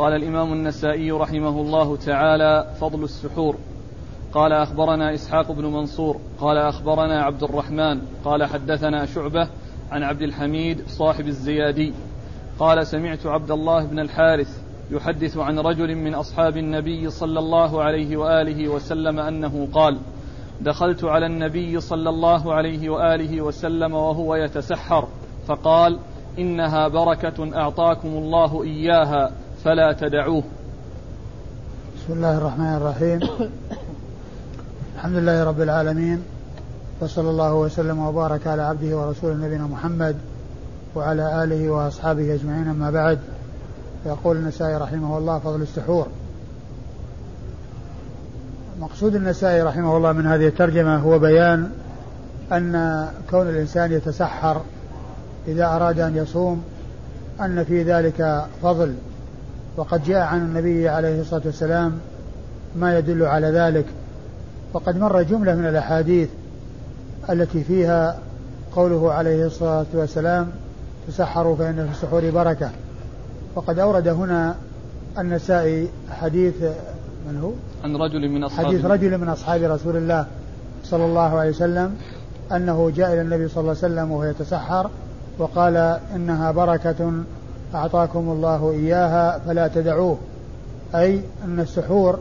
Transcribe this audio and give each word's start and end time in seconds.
قال 0.00 0.12
الإمام 0.12 0.52
النسائي 0.52 1.10
رحمه 1.10 1.60
الله 1.60 1.96
تعالى 1.96 2.66
فضل 2.80 3.04
السحور. 3.04 3.56
قال 4.32 4.52
أخبرنا 4.52 5.14
إسحاق 5.14 5.52
بن 5.52 5.64
منصور 5.64 6.20
قال 6.38 6.56
أخبرنا 6.56 7.22
عبد 7.22 7.42
الرحمن 7.42 8.00
قال 8.24 8.44
حدثنا 8.44 9.06
شعبة 9.06 9.48
عن 9.90 10.02
عبد 10.02 10.22
الحميد 10.22 10.82
صاحب 10.86 11.26
الزيادي. 11.26 11.92
قال 12.58 12.86
سمعت 12.86 13.26
عبد 13.26 13.50
الله 13.50 13.84
بن 13.84 13.98
الحارث 13.98 14.62
يحدث 14.90 15.36
عن 15.36 15.58
رجل 15.58 15.94
من 15.94 16.14
أصحاب 16.14 16.56
النبي 16.56 17.10
صلى 17.10 17.38
الله 17.38 17.82
عليه 17.82 18.16
وآله 18.16 18.68
وسلم 18.68 19.18
أنه 19.18 19.68
قال 19.72 19.98
دخلت 20.60 21.04
على 21.04 21.26
النبي 21.26 21.80
صلى 21.80 22.08
الله 22.10 22.54
عليه 22.54 22.90
وآله 22.90 23.40
وسلم 23.40 23.94
وهو 23.94 24.34
يتسحر 24.34 25.08
فقال 25.46 25.98
إنها 26.38 26.88
بركة 26.88 27.56
أعطاكم 27.56 28.08
الله 28.08 28.62
إياها 28.62 29.32
فلا 29.64 29.92
تدعوه. 29.92 30.42
بسم 31.96 32.12
الله 32.12 32.38
الرحمن 32.38 32.74
الرحيم. 32.76 33.20
الحمد 34.96 35.16
لله 35.16 35.44
رب 35.44 35.60
العالمين 35.60 36.22
وصلى 37.00 37.30
الله 37.30 37.54
وسلم 37.54 37.98
وبارك 37.98 38.46
على 38.46 38.62
عبده 38.62 38.96
ورسوله 38.96 39.34
نبينا 39.34 39.64
محمد 39.64 40.16
وعلى 40.94 41.44
آله 41.44 41.70
وأصحابه 41.70 42.34
أجمعين 42.34 42.68
أما 42.68 42.90
بعد. 42.90 43.18
يقول 44.06 44.36
النسائي 44.36 44.76
رحمه 44.76 45.18
الله 45.18 45.38
فضل 45.38 45.62
السحور. 45.62 46.06
مقصود 48.80 49.14
النسائي 49.14 49.62
رحمه 49.62 49.96
الله 49.96 50.12
من 50.12 50.26
هذه 50.26 50.46
الترجمة 50.46 50.96
هو 50.96 51.18
بيان 51.18 51.70
أن 52.52 53.06
كون 53.30 53.48
الإنسان 53.48 53.92
يتسحر 53.92 54.60
إذا 55.48 55.66
أراد 55.66 56.00
أن 56.00 56.16
يصوم 56.16 56.62
أن 57.40 57.64
في 57.64 57.82
ذلك 57.82 58.46
فضل. 58.62 58.94
وقد 59.76 60.04
جاء 60.04 60.20
عن 60.20 60.40
النبي 60.40 60.88
عليه 60.88 61.20
الصلاة 61.20 61.42
والسلام 61.44 61.98
ما 62.76 62.98
يدل 62.98 63.22
على 63.22 63.46
ذلك. 63.46 63.86
وقد 64.72 64.96
مر 64.96 65.22
جملة 65.22 65.54
من 65.54 65.66
الأحاديث 65.66 66.28
التي 67.30 67.64
فيها 67.64 68.18
قوله 68.76 69.12
عليه 69.12 69.46
الصلاة 69.46 69.86
والسلام 69.94 70.50
تسحروا 71.08 71.56
فإن 71.56 71.86
في 71.86 71.90
السحور 71.92 72.30
بركة. 72.30 72.70
وقد 73.54 73.78
أورد 73.78 74.08
هنا 74.08 74.54
النسائي 75.18 75.88
حديث 76.10 76.54
من 77.28 77.40
هو؟ 77.42 77.52
عن 77.84 77.96
رجل 77.96 78.28
من 78.28 78.44
أصحاب 78.44 78.66
حديث 78.66 78.84
رجل 78.84 79.18
من 79.18 79.28
أصحاب 79.28 79.62
رسول 79.62 79.96
الله 79.96 80.26
صلى 80.84 81.04
الله 81.04 81.38
عليه 81.38 81.50
وسلم 81.50 81.96
أنه 82.52 82.92
جاء 82.96 83.12
إلى 83.12 83.20
النبي 83.20 83.48
صلى 83.48 83.60
الله 83.60 83.76
عليه 83.82 83.94
وسلم 83.94 84.12
وهو 84.12 84.24
يتسحر 84.24 84.90
وقال 85.38 85.76
إنها 86.14 86.50
بركة 86.52 87.12
أعطاكم 87.74 88.30
الله 88.30 88.70
إياها 88.70 89.38
فلا 89.38 89.68
تدعوه. 89.68 90.18
أي 90.94 91.20
أن 91.44 91.60
السحور 91.60 92.18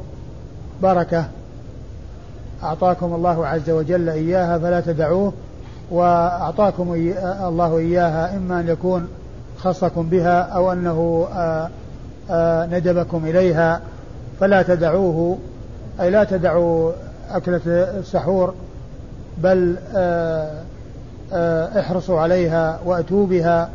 بركة. 0.81 1.25
أعطاكم 2.63 3.13
الله 3.13 3.47
عز 3.47 3.69
وجل 3.69 4.09
إياها 4.09 4.57
فلا 4.57 4.79
تدعوه 4.79 5.33
وأعطاكم 5.91 6.93
الله 7.43 7.77
إياها 7.77 8.37
إما 8.37 8.59
أن 8.59 8.67
يكون 8.67 9.07
خصكم 9.57 10.09
بها 10.09 10.41
أو 10.41 10.71
أنه 10.71 11.27
ندبكم 12.71 13.25
إليها 13.25 13.81
فلا 14.39 14.61
تدعوه. 14.61 15.37
أي 16.01 16.09
لا 16.09 16.23
تدعوا 16.23 16.91
أكلة 17.31 17.61
السحور 17.65 18.53
بل 19.37 19.75
احرصوا 21.79 22.19
عليها 22.19 22.79
وأتوا 22.85 23.27
بها. 23.27 23.69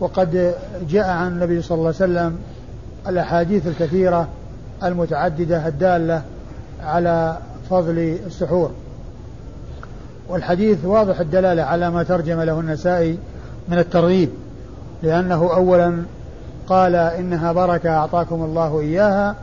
وقد 0.00 0.54
جاء 0.88 1.08
عن 1.08 1.28
النبي 1.28 1.62
صلى 1.62 1.74
الله 1.74 1.86
عليه 1.86 1.96
وسلم 1.96 2.38
الأحاديث 3.08 3.66
الكثيرة 3.66 4.28
المتعددة 4.82 5.68
الدالة 5.68 6.22
على 6.82 7.38
فضل 7.70 8.18
السحور. 8.26 8.70
والحديث 10.28 10.84
واضح 10.84 11.20
الدلالة 11.20 11.62
على 11.62 11.90
ما 11.90 12.02
ترجم 12.02 12.40
له 12.40 12.60
النسائي 12.60 13.18
من 13.68 13.78
الترغيب 13.78 14.30
لأنه 15.02 15.54
أولا 15.54 16.02
قال 16.66 16.96
إنها 16.96 17.52
بركة 17.52 17.90
أعطاكم 17.90 18.44
الله 18.44 18.80
إياها. 18.80 19.36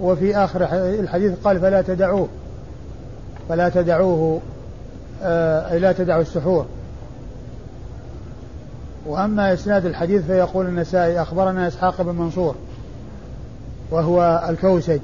وفي 0.00 0.36
آخر 0.36 0.68
الحديث 0.74 1.32
قال 1.44 1.60
فلا 1.60 1.82
تدعوه 1.82 2.28
فلا 3.48 3.68
تدعوه 3.68 4.40
أي 5.22 5.78
لا 5.78 5.92
تدعوا 5.92 6.22
السحور. 6.22 6.66
وأما 9.06 9.52
إسناد 9.52 9.86
الحديث 9.86 10.24
فيقول 10.24 10.66
النسائي 10.66 11.22
أخبرنا 11.22 11.68
إسحاق 11.68 12.02
بن 12.02 12.14
منصور 12.14 12.54
وهو 13.90 14.46
الكوسج 14.48 15.00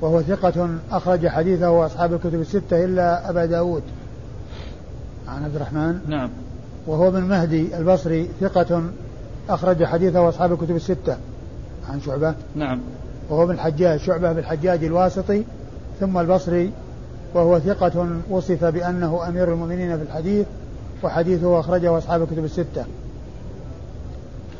وهو 0.00 0.22
ثقة 0.22 0.68
أخرج 0.92 1.28
حديثه 1.28 1.86
أصحاب 1.86 2.12
الكتب 2.12 2.40
الستة 2.40 2.84
إلا 2.84 3.30
أبا 3.30 3.44
داود. 3.44 3.82
عن 5.28 5.44
عبد 5.44 5.54
الرحمن؟ 5.54 6.00
نعم. 6.08 6.30
وهو 6.86 7.08
ابن 7.08 7.22
مهدي 7.22 7.78
البصري 7.78 8.28
ثقة 8.40 8.82
أخرج 9.48 9.84
حديثه 9.84 10.28
أصحاب 10.28 10.52
الكتب 10.52 10.76
الستة. 10.76 11.16
عن 11.88 12.00
شعبة؟ 12.00 12.34
نعم. 12.54 12.80
وهو 13.30 13.42
ابن 13.42 13.50
الحجاج 13.50 14.00
شعبة 14.00 14.32
بن 14.32 14.38
الحجاج 14.38 14.84
الواسطي 14.84 15.44
ثم 16.00 16.18
البصري 16.18 16.72
وهو 17.34 17.58
ثقة 17.58 18.08
وصف 18.30 18.64
بأنه 18.64 19.28
أمير 19.28 19.52
المؤمنين 19.52 19.96
في 19.96 20.02
الحديث 20.02 20.46
وحديثه 21.02 21.60
أخرجه 21.60 21.98
أصحاب 21.98 22.22
الكتب 22.22 22.44
الستة. 22.44 22.84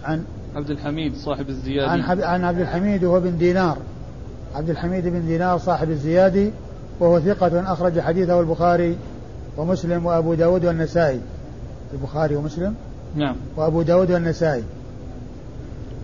عن 0.05 0.25
عبد 0.57 0.71
الحميد 0.71 1.15
صاحب 1.15 1.49
الزيادي. 1.49 1.91
عن, 1.91 2.03
حب 2.03 2.21
عن 2.21 2.45
عبد 2.45 2.61
الحميد 2.61 3.05
وهو 3.05 3.21
بن 3.21 3.39
دينار. 3.39 3.79
عبد 4.55 4.71
الحميد 4.71 5.07
بن 5.07 5.27
دينار 5.27 5.59
صاحب 5.59 5.91
الزيادي 5.91 6.51
وهو 7.01 7.21
ثقة 7.21 7.73
أخرج 7.73 8.01
حديثه 8.01 8.41
البخاري 8.41 8.97
ومسلم 9.57 10.07
وأبو 10.07 10.35
داود 10.35 10.65
والنسائي. 10.65 11.21
البخاري 11.93 12.37
ومسلم؟ 12.37 12.75
نعم. 13.17 13.37
وأبو 13.57 13.83
داود 13.83 14.11
والنسائي. 14.11 14.65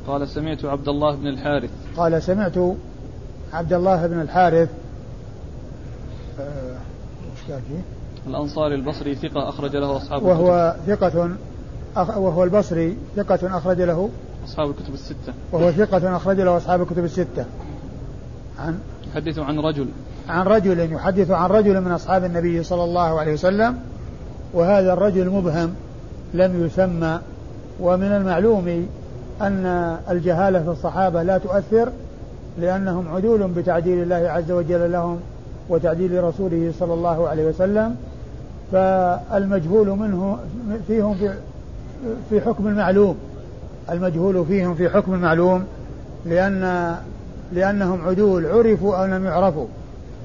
قال 0.06 0.28
سمعت 0.28 0.64
عبد 0.64 0.88
الله 0.88 1.16
بن 1.16 1.26
الحارث. 1.26 1.70
قال 1.96 2.22
سمعت 2.22 2.58
عبد 3.52 3.72
الله 3.72 4.06
بن 4.06 4.20
الحارث. 4.20 4.68
وش 6.38 7.50
قال 7.50 7.60
فيه؟ 7.68 7.80
الأنصاري 8.26 8.74
البصري 8.74 9.14
ثقة 9.14 9.48
أخرج 9.48 9.76
له 9.76 9.96
أصحاب 9.96 10.22
وهو 10.22 10.76
ثقة 10.86 11.30
أخ 11.96 12.18
وهو 12.18 12.44
البصري 12.44 12.96
ثقة 13.16 13.58
أخرج 13.58 13.82
له 13.82 14.10
أصحاب 14.48 14.70
الكتب 14.70 14.94
الستة. 14.94 15.32
وهو 15.52 15.72
ثقة 15.72 16.16
أخرج 16.16 16.40
له 16.40 16.56
أصحاب 16.56 16.82
الكتب 16.82 17.04
الستة. 17.04 17.44
عن 18.58 18.78
يحدث 19.08 19.38
عن 19.38 19.58
رجل. 19.58 19.88
عن 20.28 20.46
رجل 20.46 20.92
يحدث 20.92 21.30
عن 21.30 21.50
رجل 21.50 21.80
من 21.80 21.92
أصحاب 21.92 22.24
النبي 22.24 22.62
صلى 22.62 22.84
الله 22.84 23.20
عليه 23.20 23.32
وسلم 23.32 23.78
وهذا 24.54 24.92
الرجل 24.92 25.30
مبهم 25.30 25.74
لم 26.34 26.66
يسمى 26.66 27.20
ومن 27.80 28.06
المعلوم 28.06 28.86
أن 29.40 29.96
الجهالة 30.10 30.62
في 30.62 30.70
الصحابة 30.70 31.22
لا 31.22 31.38
تؤثر 31.38 31.88
لأنهم 32.58 33.08
عدول 33.08 33.48
بتعديل 33.48 34.02
الله 34.02 34.30
عز 34.30 34.50
وجل 34.50 34.92
لهم 34.92 35.20
وتعديل 35.68 36.24
رسوله 36.24 36.72
صلى 36.78 36.94
الله 36.94 37.28
عليه 37.28 37.44
وسلم 37.44 37.96
فالمجهول 38.72 39.88
منه 39.88 40.38
فيهم 40.86 41.14
في 41.14 41.30
في 42.30 42.40
حكم 42.40 42.68
المعلوم. 42.68 43.16
المجهول 43.90 44.46
فيهم 44.46 44.74
في 44.74 44.88
حكم 44.88 45.14
المعلوم 45.14 45.64
لأن 46.26 46.94
لأنهم 47.52 48.08
عدول 48.08 48.46
عرفوا 48.46 48.96
أو 48.96 49.04
لم 49.04 49.24
يعرفوا. 49.24 49.66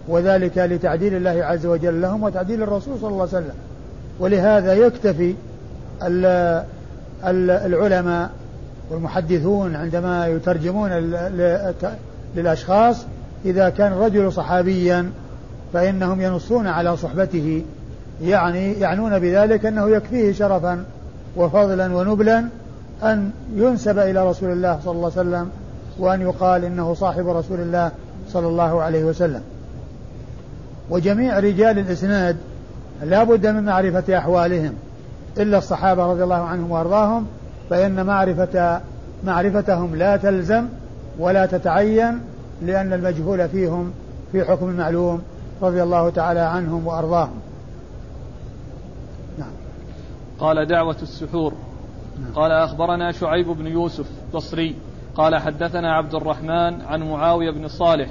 وذلك 0.07 0.57
لتعديل 0.57 1.15
الله 1.15 1.45
عز 1.45 1.65
وجل 1.65 2.01
لهم 2.01 2.23
وتعديل 2.23 2.63
الرسول 2.63 2.99
صلى 2.99 3.09
الله 3.09 3.27
عليه 3.33 3.37
وسلم. 3.37 3.55
ولهذا 4.19 4.73
يكتفي 4.73 5.35
العلماء 7.25 8.29
والمحدثون 8.91 9.75
عندما 9.75 10.27
يترجمون 10.27 10.89
للأشخاص 12.35 13.05
إذا 13.45 13.69
كان 13.69 13.93
الرجل 13.93 14.33
صحابيا 14.33 15.11
فإنهم 15.73 16.21
ينصون 16.21 16.67
على 16.67 16.97
صحبته 16.97 17.63
يعني 18.21 18.73
يعنون 18.73 19.19
بذلك 19.19 19.65
أنه 19.65 19.89
يكفيه 19.89 20.31
شرفا 20.31 20.83
وفضلا 21.37 21.95
ونبلا 21.95 22.45
أن 23.03 23.31
ينسب 23.55 23.99
إلى 23.99 24.29
رسول 24.29 24.51
الله 24.51 24.79
صلى 24.83 24.91
الله 24.91 25.11
عليه 25.17 25.29
وسلم 25.29 25.49
وأن 25.99 26.21
يقال 26.21 26.65
إنه 26.65 26.93
صاحب 26.93 27.27
رسول 27.27 27.59
الله 27.59 27.91
صلى 28.29 28.47
الله 28.47 28.81
عليه 28.81 29.03
وسلم. 29.03 29.41
وجميع 30.89 31.39
رجال 31.39 31.79
الإسناد 31.79 32.37
لا 33.03 33.23
بد 33.23 33.47
من 33.47 33.63
معرفة 33.63 34.17
أحوالهم 34.17 34.73
إلا 35.37 35.57
الصحابة 35.57 36.05
رضي 36.05 36.23
الله 36.23 36.35
عنهم 36.35 36.71
وأرضاهم 36.71 37.25
فإن 37.69 38.05
معرفة 38.05 38.81
معرفتهم 39.23 39.95
لا 39.95 40.17
تلزم 40.17 40.65
ولا 41.19 41.45
تتعين 41.45 42.19
لأن 42.61 42.93
المجهول 42.93 43.49
فيهم 43.49 43.91
في 44.31 44.43
حكم 44.43 44.69
المعلوم 44.69 45.21
رضي 45.61 45.83
الله 45.83 46.09
تعالى 46.09 46.39
عنهم 46.39 46.87
وأرضاهم. 46.87 47.39
قال 50.41 50.65
دعوة 50.65 50.97
السحور. 51.01 51.53
قال 52.35 52.51
أخبرنا 52.51 53.11
شعيب 53.11 53.47
بن 53.47 53.67
يوسف 53.67 54.09
بصري 54.33 54.75
قال 55.15 55.35
حدثنا 55.35 55.93
عبد 55.93 56.15
الرحمن 56.15 56.81
عن 56.81 57.09
معاوية 57.09 57.51
بن 57.51 57.67
صالح 57.67 58.09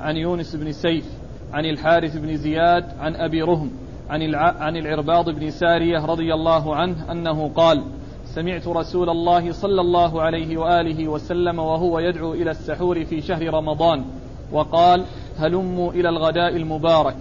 عن 0.00 0.16
يونس 0.16 0.56
بن 0.56 0.72
سيف 0.72 1.04
عن 1.52 1.64
الحارث 1.64 2.16
بن 2.16 2.36
زياد 2.36 2.84
عن 3.00 3.16
أبي 3.16 3.42
رهم 3.42 3.70
عن. 4.10 4.34
عن 4.34 4.76
العرباض 4.76 5.30
بن 5.30 5.50
سارية 5.50 6.06
رضي 6.06 6.34
الله 6.34 6.76
عنه 6.76 7.12
أنه 7.12 7.50
قال 7.56 7.84
سمعت 8.24 8.68
رسول 8.68 9.10
الله 9.10 9.52
صلى 9.52 9.80
الله 9.80 10.22
عليه 10.22 10.56
وآله 10.56 11.08
وسلم 11.08 11.58
وهو 11.58 11.98
يدعو 11.98 12.32
إلى 12.34 12.50
السحور 12.50 13.04
في 13.04 13.20
شهر 13.20 13.54
رمضان 13.54 14.04
وقال 14.52 15.04
هلموا 15.38 15.92
إلى 15.92 16.08
الغداء 16.08 16.56
المبارك 16.56 17.16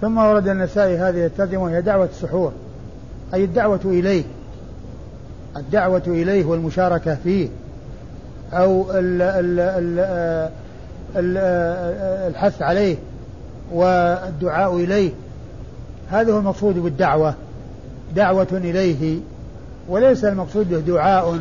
ثم 0.00 0.18
ورد 0.18 0.48
النسائي 0.48 0.96
هذه 0.96 1.26
الترجمة 1.26 1.62
وهي 1.62 1.82
دعوة 1.82 2.04
السحور 2.04 2.52
أي 3.34 3.44
الدعوة 3.44 3.80
إليه. 3.84 4.24
الدعوة 5.56 6.02
إليه 6.06 6.44
والمشاركة 6.44 7.14
فيه. 7.14 7.48
أو 8.52 8.90
ال 8.90 9.22
ال 9.22 9.60
ال 11.16 11.36
الحث 12.30 12.62
عليه 12.62 12.96
والدعاء 13.72 14.76
إليه. 14.76 15.10
هذا 16.10 16.32
هو 16.32 16.38
المقصود 16.38 16.78
بالدعوة. 16.78 17.34
دعوة 18.14 18.48
إليه. 18.52 19.18
وليس 19.88 20.24
المقصود 20.24 20.68
به 20.68 20.80
دعاء 20.80 21.38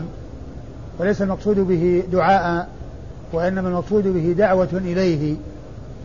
وليس 1.00 1.22
المقصود 1.22 1.60
به 1.60 2.04
دعاء 2.12 2.68
وإنما 3.34 3.70
المقصود 3.70 4.08
به 4.08 4.36
دعوة 4.38 4.70
إليه. 4.74 5.36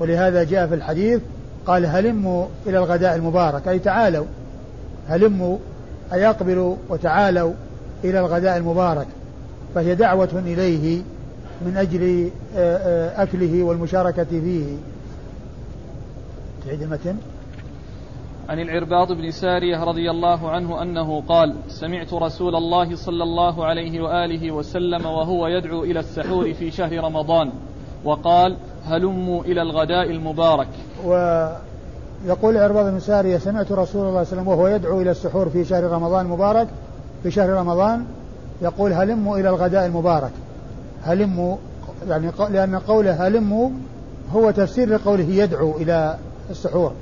ولهذا 0.00 0.44
جاء 0.44 0.66
في 0.66 0.75
الحديث 0.75 1.20
قال 1.66 1.86
هلموا 1.86 2.46
إلى 2.66 2.78
الغداء 2.78 3.14
المبارك. 3.16 3.69
أي 3.69 3.78
تعالوا 3.78 4.26
هلموا 5.08 5.58
أي 6.12 6.29
أقبلوا 6.29 6.77
وتعالوا 6.89 7.53
إلى 8.05 8.21
الغداء 8.21 8.56
المبارك 8.56 9.06
فهي 9.75 9.95
دعوة 9.95 10.43
إليه 10.47 11.03
من 11.67 11.77
أجل 11.77 12.31
آه، 12.56 12.77
آه، 12.77 13.23
أكله 13.23 13.62
والمشاركة 13.62 14.25
فيه. 14.25 14.77
تعيد 16.67 16.83
المتن. 16.83 17.17
عن 18.49 18.61
العرباض 18.61 19.12
بن 19.12 19.31
سارية 19.31 19.85
رضي 19.85 20.11
الله 20.11 20.51
عنه 20.51 20.83
أنه 20.83 21.23
قال 21.29 21.55
سمعت 21.69 22.15
رسول 22.15 22.55
الله 22.56 22.97
صلى 22.97 23.23
الله 23.23 23.65
عليه 23.65 24.01
وآله 24.01 24.53
وسلم 24.53 25.06
وهو 25.06 25.47
يدعو 25.47 25.85
إلى 25.85 26.01
السحور 26.01 26.55
في 26.55 26.71
شهر 26.71 27.05
رمضان 27.05 27.53
وقال 28.05 28.56
هلموا 28.85 29.45
إلى 29.45 29.62
الغداء 29.62 30.11
المبارك. 30.11 30.69
ويقول 32.25 32.56
العرباض 32.56 32.87
بن 32.87 33.00
سارية 33.00 33.38
سمعت 33.38 33.73
رسول 33.73 33.79
الله 33.79 33.87
صلى 33.94 34.03
الله 34.03 34.19
عليه 34.19 34.29
وسلم 34.29 34.49
وهو 34.49 34.69
يدعو 34.69 35.00
إلى 35.00 35.11
السحور 35.11 35.49
في 35.49 35.65
شهر 35.65 35.85
رمضان 35.85 36.26
المبارك 36.26 36.69
في 37.23 37.31
شهر 37.31 37.50
رمضان 37.50 38.05
يقول 38.62 38.93
هلموا 38.93 39.38
إلى 39.38 39.49
الغداء 39.49 39.87
المبارك. 39.87 40.31
هلموا 41.05 41.56
يعني 42.09 42.31
لأن 42.50 42.76
قوله 42.76 43.26
هلموا 43.26 43.71
هو 44.32 44.50
تفسير 44.50 44.88
لقوله 44.88 45.25
يدعو 45.25 45.76
إلى 45.76 46.17
السحور. 46.50 46.93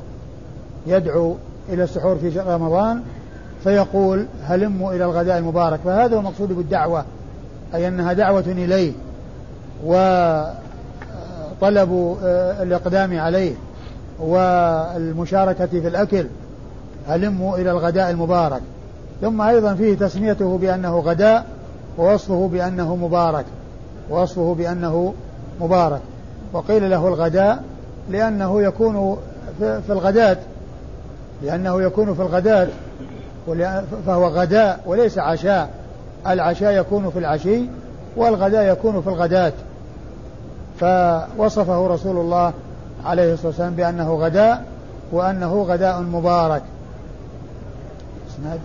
يدعو 0.86 1.36
إلى 1.68 1.84
السحور 1.84 2.16
في 2.16 2.40
رمضان 2.40 3.02
فيقول 3.64 4.26
هلموا 4.44 4.92
إلى 4.92 5.04
الغداء 5.04 5.38
المبارك. 5.38 5.80
فهذا 5.84 6.16
هو 6.16 6.20
المقصود 6.20 6.52
بالدعوة 6.52 7.04
أي 7.74 7.88
أنها 7.88 8.12
دعوة 8.12 8.44
إليه 8.46 8.92
وطلب 9.84 10.56
آه، 12.22 12.62
الإقدام 12.62 13.20
عليه. 13.20 13.54
والمشاركة 14.20 15.66
في 15.66 15.88
الأكل 15.88 16.26
هلموا 17.08 17.56
إلى 17.56 17.70
الغداء 17.70 18.10
المبارك. 18.10 18.60
ثم 19.20 19.40
أيضا 19.40 19.74
فيه 19.74 19.94
تسميته 19.94 20.58
بأنه 20.58 20.98
غداء 20.98 21.46
ووصفه 21.98 22.48
بأنه 22.52 22.96
مبارك 22.96 23.44
ووصفه 24.10 24.54
بأنه 24.54 25.14
مبارك. 25.60 26.00
وقيل 26.52 26.90
له 26.90 27.08
الغداء 27.08 27.62
لأنه 28.10 28.62
يكون 28.62 29.18
في 29.58 29.90
الغداة 29.92 30.36
لأنه 31.42 31.82
يكون 31.82 32.14
في 32.14 32.22
الغداة 32.22 32.68
فهو 34.06 34.28
غداء 34.28 34.80
وليس 34.86 35.18
عشاء. 35.18 35.70
العشاء 36.26 36.72
يكون 36.72 37.10
في 37.10 37.18
العشي 37.18 37.62
والغداء 38.16 38.72
يكون 38.72 39.02
في 39.02 39.08
الغداة. 39.08 39.52
فوصفه 40.80 41.86
رسول 41.86 42.16
الله 42.16 42.52
عليه 43.04 43.32
الصلاة 43.32 43.48
والسلام 43.48 43.74
بأنه 43.74 44.14
غداء 44.14 44.64
وأنه 45.12 45.62
غداء 45.62 46.00
مبارك. 46.00 46.62
إسناد؟ 48.30 48.60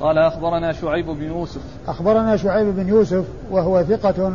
قال 0.00 0.18
أخبرنا 0.18 0.72
شعيب 0.72 1.06
بن 1.06 1.22
يوسف. 1.22 1.60
أخبرنا 1.88 2.36
شعيب 2.36 2.76
بن 2.76 2.88
يوسف 2.88 3.24
وهو 3.50 3.82
ثقة 3.82 4.32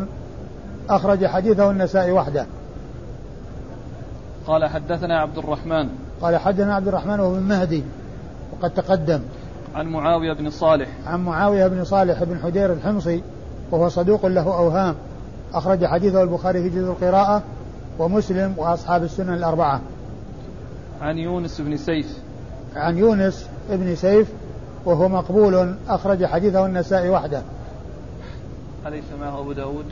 أخرج 0.90 1.26
حديثه 1.26 1.72
النسائي 1.72 2.12
وحده. 2.12 2.46
قال 4.48 4.66
حدثنا 4.66 5.20
عبد 5.20 5.38
الرحمن. 5.38 5.90
قال 6.22 6.38
حدثنا 6.38 6.76
عبد 6.76 6.88
الرحمن 6.88 7.20
وهو 7.20 7.34
بن 7.34 7.44
مهدي 7.44 7.84
وقد 8.54 8.70
تقدم. 8.70 9.20
عن 9.76 9.88
معاوية 9.88 10.34
بن 10.34 10.50
صالح. 10.50 10.88
عن 11.08 11.26
معاوية 11.26 11.68
بن 11.68 11.84
صالح 11.84 12.24
بن 12.24 12.40
حدير 12.44 12.74
الحمصي 12.74 13.24
وهو 13.72 13.90
صدوق 13.90 14.26
له 14.26 14.58
أوهام. 14.58 14.96
أخرج 15.54 15.86
حديثه 15.86 16.24
البخاري 16.24 16.64
في 16.64 16.70
جزء 16.70 16.92
القراءة 16.92 17.44
ومسلم 18.00 18.54
وأصحاب 18.58 19.04
السنن 19.04 19.34
الأربعة. 19.34 19.82
عن 21.02 21.18
يونس 21.18 21.62
بن 21.62 21.78
سيف. 21.78 22.18
عن 22.76 22.98
يونس 22.98 23.46
بن 23.70 23.96
سيف 23.96 24.28
وهو 24.86 25.10
مقبول 25.10 25.76
أخرج 25.90 26.26
حديثه 26.26 26.66
النسائي 26.66 27.10
وحده. 27.10 27.42
أليس 28.88 29.04
معه 29.22 29.40
أبو 29.40 29.52
داود؟ 29.52 29.86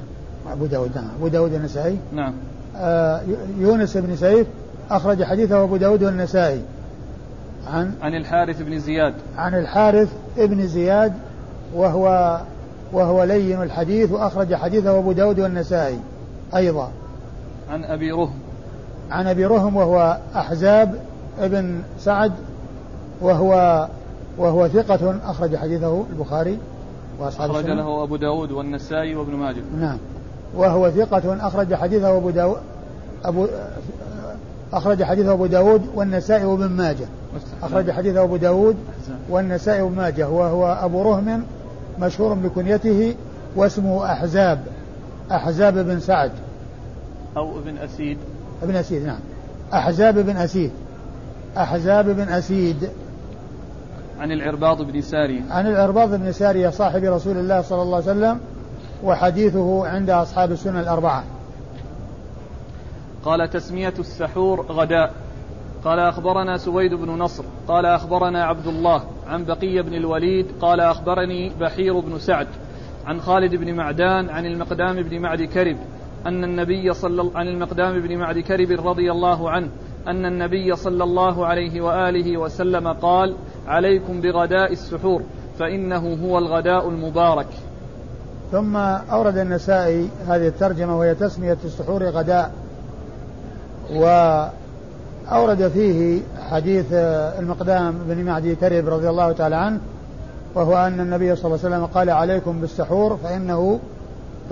أبو 0.51 0.65
داود 0.65 0.95
نعم. 0.95 1.09
أبو 1.17 1.27
داود 1.27 1.53
النسائي. 1.53 1.97
نعم. 2.13 2.33
آه 2.77 3.21
يونس 3.59 3.97
بن 3.97 4.15
سيف 4.15 4.47
أخرج 4.91 5.23
حديثه 5.23 5.63
أبو 5.63 5.77
داود 5.77 6.03
والنسائي 6.03 6.61
عن؟ 7.67 7.94
عن 8.01 8.15
الحارث 8.15 8.61
بن 8.61 8.79
زياد. 8.79 9.13
عن 9.38 9.56
الحارث 9.56 10.09
بن 10.38 10.67
زياد 10.67 11.13
وهو 11.75 12.39
وهو 12.94 13.23
لين 13.23 13.61
الحديث 13.61 14.11
وأخرج 14.11 14.56
حديثه 14.56 14.99
أبو 14.99 15.11
داود 15.11 15.39
والنسائي 15.39 15.99
أيضا. 16.56 16.91
عن 17.69 17.83
أبي 17.83 18.12
رهم. 18.12 18.39
عن 19.12 19.27
أبي 19.27 19.45
رهم 19.45 19.75
وهو 19.75 20.18
أحزاب 20.36 21.00
ابن 21.39 21.81
سعد 22.00 22.31
وهو 23.21 23.88
وهو 24.38 24.68
ثقة 24.68 25.15
أخرج 25.25 25.56
حديثه 25.56 26.04
البخاري 26.10 26.57
وأصحاب 27.19 27.50
أخرج 27.50 27.65
له 27.65 28.04
أبو 28.04 28.15
داود 28.15 28.51
والنسائي 28.51 29.15
وابن 29.15 29.33
ماجه. 29.33 29.62
نعم. 29.80 29.98
وهو 30.56 30.89
ثقة 30.89 31.48
أخرج 31.48 31.74
حديثه 31.74 32.18
أبو 32.18 32.30
داود 32.30 32.57
أبو 33.25 33.48
أخرج 34.73 35.04
حديثه 35.04 35.33
أبو 35.33 35.45
داود 35.45 35.81
والنسائي 35.95 36.45
وابن 36.45 36.69
ماجه. 36.69 37.06
أخرج 37.64 37.92
حديثه 37.92 38.23
أبو 38.23 38.37
داود 38.37 38.76
والنسائي 39.30 39.81
وابن 39.81 39.95
ماجه. 39.95 40.30
وهو 40.30 40.78
أبو 40.81 41.02
رهم 41.02 41.44
مشهور 41.99 42.33
بكنيته 42.33 43.16
واسمه 43.56 44.06
أحزاب 44.06 44.59
أحزاب 45.31 45.73
بن 45.73 45.99
سعد. 45.99 46.31
أو 47.37 47.59
ابن 47.59 47.78
أسيد؟ 47.78 48.18
ابن 48.63 48.75
أسيد 48.75 49.06
نعم. 49.06 49.19
أحزاب 49.73 50.19
بن 50.19 50.37
أسيد. 50.37 50.71
أحزاب 51.57 52.09
بن 52.09 52.30
أسيد. 52.30 52.90
عن 54.19 54.31
العرباض 54.31 54.81
بن 54.81 55.02
سارية 55.02 55.42
عن 55.49 55.68
العرباض 55.68 56.16
بن 56.16 56.31
سارية 56.31 56.69
صاحب 56.69 57.04
رسول 57.04 57.37
الله 57.37 57.61
صلى 57.61 57.81
الله 57.81 57.95
عليه 57.95 58.06
وسلم 58.06 58.40
وحديثه 59.04 59.87
عند 59.87 60.09
أصحاب 60.09 60.52
السنن 60.52 60.80
الأربعة. 60.80 61.23
قال 63.25 63.49
تسمية 63.49 63.94
السحور 63.99 64.61
غداء. 64.61 65.13
قال 65.85 65.99
أخبرنا 65.99 66.57
سويد 66.57 66.94
بن 66.94 67.09
نصر. 67.09 67.44
قال 67.68 67.85
أخبرنا 67.85 68.44
عبد 68.44 68.68
الله 68.68 69.04
عن 69.28 69.45
بقي 69.45 69.81
بن 69.81 69.94
الوليد. 69.94 70.45
قال 70.61 70.80
أخبرني 70.80 71.52
بحير 71.59 71.99
بن 71.99 72.19
سعد 72.19 72.47
عن 73.06 73.21
خالد 73.21 73.56
بن 73.56 73.73
معدان 73.73 74.30
عن 74.30 74.45
المقدام 74.45 75.02
بن 75.02 75.19
معد 75.19 75.42
كرب. 75.42 75.78
أن 76.25 76.44
النبي 76.44 76.94
صلى 76.94 77.31
عن 77.35 77.47
المقدام 77.47 77.99
بن 77.99 78.18
معد 78.18 78.39
كرب 78.39 78.87
رضي 78.87 79.11
الله 79.11 79.49
عنه 79.49 79.69
أن 80.07 80.25
النبي 80.25 80.75
صلى 80.75 81.03
الله 81.03 81.45
عليه 81.45 81.81
وآله 81.81 82.37
وسلم 82.37 82.87
قال 82.87 83.35
عليكم 83.68 84.21
بغداء 84.21 84.71
السحور 84.71 85.21
فإنه 85.59 86.18
هو 86.25 86.37
الغداء 86.37 86.89
المبارك. 86.89 87.47
ثم 88.51 88.75
أورد 89.11 89.37
النسائي 89.37 90.09
هذه 90.27 90.47
الترجمة 90.47 90.99
وهي 90.99 91.15
تسمية 91.15 91.57
السحور 91.65 92.03
غداء 92.03 92.51
وأورد 93.92 95.68
فيه 95.68 96.21
حديث 96.49 96.85
المقدام 97.39 97.97
بن 98.07 98.23
معدي 98.23 98.56
كرب 98.56 98.87
رضي 98.87 99.09
الله 99.09 99.31
تعالى 99.31 99.56
عنه 99.56 99.80
وهو 100.56 100.87
أن 100.87 100.99
النبي 100.99 101.35
صلى 101.35 101.45
الله 101.45 101.65
عليه 101.65 101.75
وسلم 101.75 101.85
قال 101.85 102.09
عليكم 102.09 102.61
بالسحور 102.61 103.18
فإنه 103.23 103.80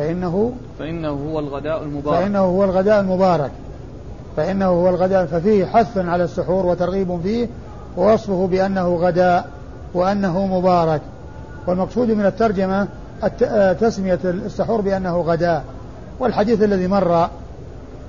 فإنه 0.01 0.51
فإنه 0.79 1.09
هو 1.09 1.39
الغداء 1.39 1.83
المبارك. 1.83 2.19
فإنه 2.19 2.39
هو 2.39 2.63
الغداء 2.63 2.99
المبارك. 2.99 3.51
فإنه 4.37 4.65
هو 4.65 4.89
الغداء 4.89 5.25
ففيه 5.25 5.65
حث 5.65 5.97
على 5.97 6.23
السحور 6.23 6.65
وترغيب 6.65 7.19
فيه 7.23 7.47
ووصفه 7.97 8.47
بأنه 8.47 8.95
غداء 8.95 9.49
وأنه 9.93 10.59
مبارك. 10.59 11.01
والمقصود 11.67 12.11
من 12.11 12.25
الترجمة 12.25 12.87
تسمية 13.81 14.19
السحور 14.23 14.81
بأنه 14.81 15.21
غداء. 15.21 15.63
والحديث 16.19 16.63
الذي 16.63 16.87
مر 16.87 17.29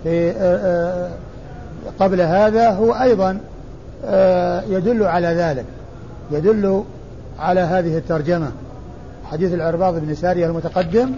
في 0.03 0.33
قبل 2.01 2.21
هذا 2.21 2.71
هو 2.71 2.93
أيضا 2.93 3.41
يدل 4.69 5.03
على 5.03 5.29
ذلك. 5.29 5.65
يدل 6.31 6.85
على 7.39 7.61
هذه 7.61 7.99
الترجمة. 7.99 8.51
حديث 9.31 9.55
العرباض 9.55 9.95
بن 9.95 10.15
سارية 10.15 10.47
المتقدم 10.47 11.11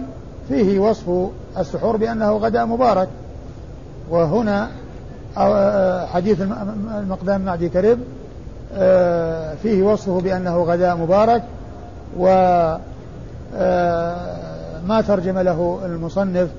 فيه 0.49 0.79
وصف 0.79 1.29
السحور 1.57 1.97
بأنه 1.97 2.31
غداء 2.31 2.65
مبارك. 2.65 3.09
وهنا 4.09 4.69
حديث 6.13 6.41
المقدام 6.97 7.41
معدي 7.41 7.69
كرب 7.69 7.99
فيه 9.63 9.83
وصفه 9.83 10.21
بأنه 10.21 10.63
غداء 10.63 10.97
مبارك. 10.97 11.43
وما 12.17 12.79
ترجم 15.07 15.39
له 15.39 15.79
المصنف 15.85 16.49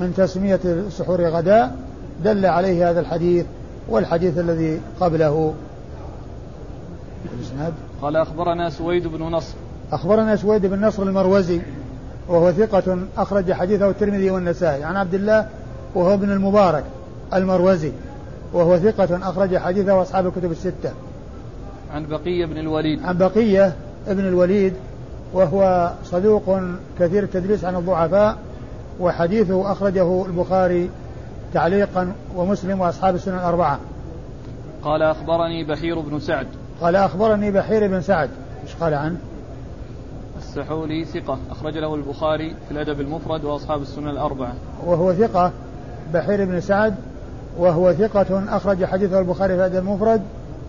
من 0.00 0.14
تسمية 0.16 0.60
السحور 0.64 1.28
غداء 1.28 1.76
دل 2.24 2.46
عليه 2.46 2.90
هذا 2.90 3.00
الحديث 3.00 3.46
والحديث 3.88 4.38
الذي 4.38 4.80
قبله. 5.00 5.54
قال 8.02 8.16
أخبرنا 8.16 8.70
سويد 8.70 9.06
بن 9.06 9.22
نصر. 9.22 9.54
أخبرنا 9.92 10.36
سويد 10.36 10.66
بن 10.66 10.86
نصر 10.86 11.02
المروزي. 11.02 11.60
وهو 12.28 12.52
ثقة 12.52 12.98
أخرج 13.16 13.52
حديثه 13.52 13.90
الترمذي 13.90 14.30
والنسائي 14.30 14.84
عن 14.84 14.96
عبد 14.96 15.14
الله 15.14 15.48
وهو 15.94 16.14
ابن 16.14 16.32
المبارك 16.32 16.84
المروزي 17.34 17.92
وهو 18.52 18.78
ثقة 18.78 19.30
أخرج 19.30 19.56
حديثه 19.56 20.02
أصحاب 20.02 20.26
الكتب 20.26 20.50
الستة. 20.52 20.92
عن 21.92 22.06
بقية 22.06 22.46
بن 22.46 22.58
الوليد. 22.58 23.02
عن 23.04 23.18
بقية 23.18 23.72
ابن 24.08 24.28
الوليد 24.28 24.72
وهو 25.32 25.92
صدوق 26.04 26.60
كثير 27.00 27.22
التدليس 27.22 27.64
عن 27.64 27.76
الضعفاء 27.76 28.36
وحديثه 29.00 29.72
أخرجه 29.72 30.26
البخاري 30.26 30.90
تعليقا 31.54 32.12
ومسلم 32.36 32.80
وأصحاب 32.80 33.14
السنن 33.14 33.34
الأربعة. 33.34 33.78
قال 34.82 35.02
أخبرني 35.02 35.64
بحير 35.64 36.00
بن 36.00 36.18
سعد. 36.18 36.46
قال 36.80 36.96
أخبرني 36.96 37.50
بحير 37.50 37.88
بن 37.88 38.00
سعد 38.00 38.30
إيش 38.64 38.74
قال 38.74 38.94
عنه؟ 38.94 39.16
السحولي 40.58 41.04
ثقة. 41.04 41.38
أخرج 41.50 41.78
له 41.78 41.94
البخاري 41.94 42.54
في 42.68 42.70
الأدب 42.70 43.00
المفرد 43.00 43.44
وأصحاب 43.44 43.82
السنن 43.82 44.08
الأربعة. 44.08 44.54
وهو 44.86 45.14
ثقة 45.14 45.52
بحير 46.14 46.44
بن 46.44 46.60
سعد 46.60 46.94
وهو 47.58 47.92
ثقة 47.92 48.56
أخرج 48.56 48.84
حديثه 48.84 49.18
البخاري 49.18 49.54
في 49.54 49.66
الأدب 49.66 49.76
المفرد 49.76 50.22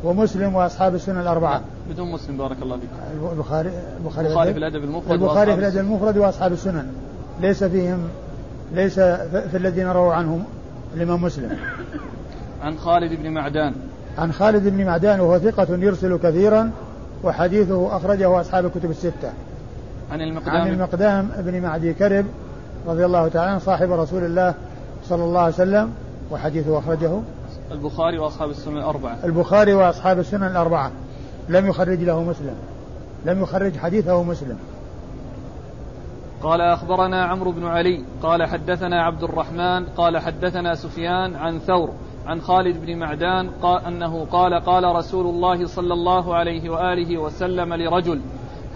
ومسلم 0.04 0.56
وأصحاب 0.56 0.96
السنن 0.96 1.22
الأربعة. 1.22 1.62
بدون 1.90 2.12
مسلم 2.12 2.38
بارك 2.38 2.58
الله 2.62 2.78
فيك. 2.78 2.90
البخاري 3.32 3.72
البخاري, 4.00 4.28
البخاري 4.28 4.54
في 4.54 4.60
الأدب 4.60 4.84
المفرد 4.84 5.12
البخاري 5.12 5.54
في 5.54 5.60
الأدب 5.60 5.78
المفرد 5.78 6.18
وأصحاب 6.18 6.52
السنن. 6.52 6.88
ليس 7.42 7.64
فيهم 7.64 8.00
ليس 8.74 9.00
في 9.50 9.58
الذين 9.58 9.88
رووا 9.88 10.14
عنهم 10.14 10.44
الإمام 10.96 11.22
مسلم. 11.22 11.58
عن 12.62 12.78
خالد 12.78 13.22
بن 13.22 13.32
معدان. 13.32 13.74
عن 14.18 14.32
خالد 14.32 14.68
بن 14.68 14.86
معدان 14.86 15.20
وهو 15.20 15.40
ثقة 15.40 15.68
يرسل 15.70 16.18
كثيرا 16.18 16.72
وحديثه 17.24 17.98
أخرجه 17.98 18.42
أصحاب 18.42 18.66
الكتب 18.66 18.92
الستة. 18.92 19.32
عن 20.12 20.22
المقدام. 20.22 20.56
عن 20.56 20.68
المقدام 20.68 21.32
بن 21.38 21.62
معدي 21.62 21.94
كرب 21.94 22.26
رضي 22.88 23.06
الله 23.06 23.28
تعالى 23.28 23.52
عنه 23.52 23.60
صاحب 23.60 23.92
رسول 23.92 24.24
الله 24.24 24.54
صلى 25.04 25.24
الله 25.24 25.40
عليه 25.40 25.54
وسلم 25.54 25.94
وحديثه 26.32 26.80
أخرجه 26.80 27.20
البخاري 27.72 28.20
وأصحاب 28.20 28.50
السنن 28.50 28.78
الأربعة. 28.78 29.18
البخاري 29.24 29.74
وأصحاب 29.74 30.20
السنن 30.20 30.44
الأربعة. 30.44 30.92
لم 31.50 31.68
يخرج 31.68 32.04
له 32.04 32.24
مسلم. 32.24 32.56
لم 33.26 33.42
يخرج 33.42 33.78
حديثه 33.78 34.24
مسلم. 34.24 34.58
قال 36.44 36.62
أخبرنا 36.62 37.26
عمرو 37.26 37.52
بن 37.52 37.66
علي. 37.66 38.04
قال 38.24 38.46
حدثنا 38.46 39.04
عبد 39.04 39.24
الرحمن. 39.24 39.86
قال 39.86 40.18
حدثنا 40.18 40.76
سفيان 40.76 41.36
عن 41.36 41.60
ثور 41.60 41.90
عن 42.28 42.42
خالد 42.42 42.86
بن 42.86 43.00
معدان 43.00 43.50
قال 43.62 43.86
أنه 43.86 44.26
قال 44.32 44.54
قال 44.54 44.96
رسول 44.96 45.26
الله 45.26 45.68
صلى 45.68 45.94
الله 45.94 46.36
عليه 46.36 46.70
وآله 46.70 47.18
وسلم 47.18 47.74
لرجل 47.74 48.22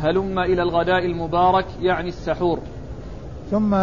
هلم 0.01 0.39
إلى 0.39 0.62
الغداء 0.62 1.05
المبارك 1.05 1.65
يعني 1.81 2.10
السحور. 2.10 2.60
ثم 3.51 3.74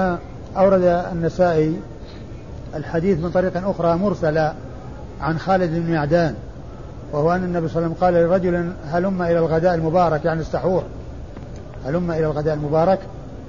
أورد 0.57 0.83
النسائي 1.13 1.77
الحديث 2.75 3.19
من 3.19 3.31
طريق 3.31 3.69
أخرى 3.69 3.97
مرسلة 3.97 4.55
عن 5.21 5.39
خالد 5.39 5.71
بن 5.71 5.93
معدان 5.93 6.35
وهو 7.13 7.33
أن 7.33 7.45
النبي 7.45 7.69
صلى 7.69 7.87
الله 7.87 7.97
عليه 7.97 7.97
وسلم 7.97 8.05
قال 8.05 8.15
لرجل 8.15 8.73
هلم 8.91 9.23
إلى 9.23 9.39
الغداء 9.39 9.75
المبارك 9.75 10.25
يعني 10.25 10.41
السحور. 10.41 10.83
هلم 11.87 12.11
إلى 12.11 12.27
الغداء 12.27 12.55
المبارك؟ 12.55 12.99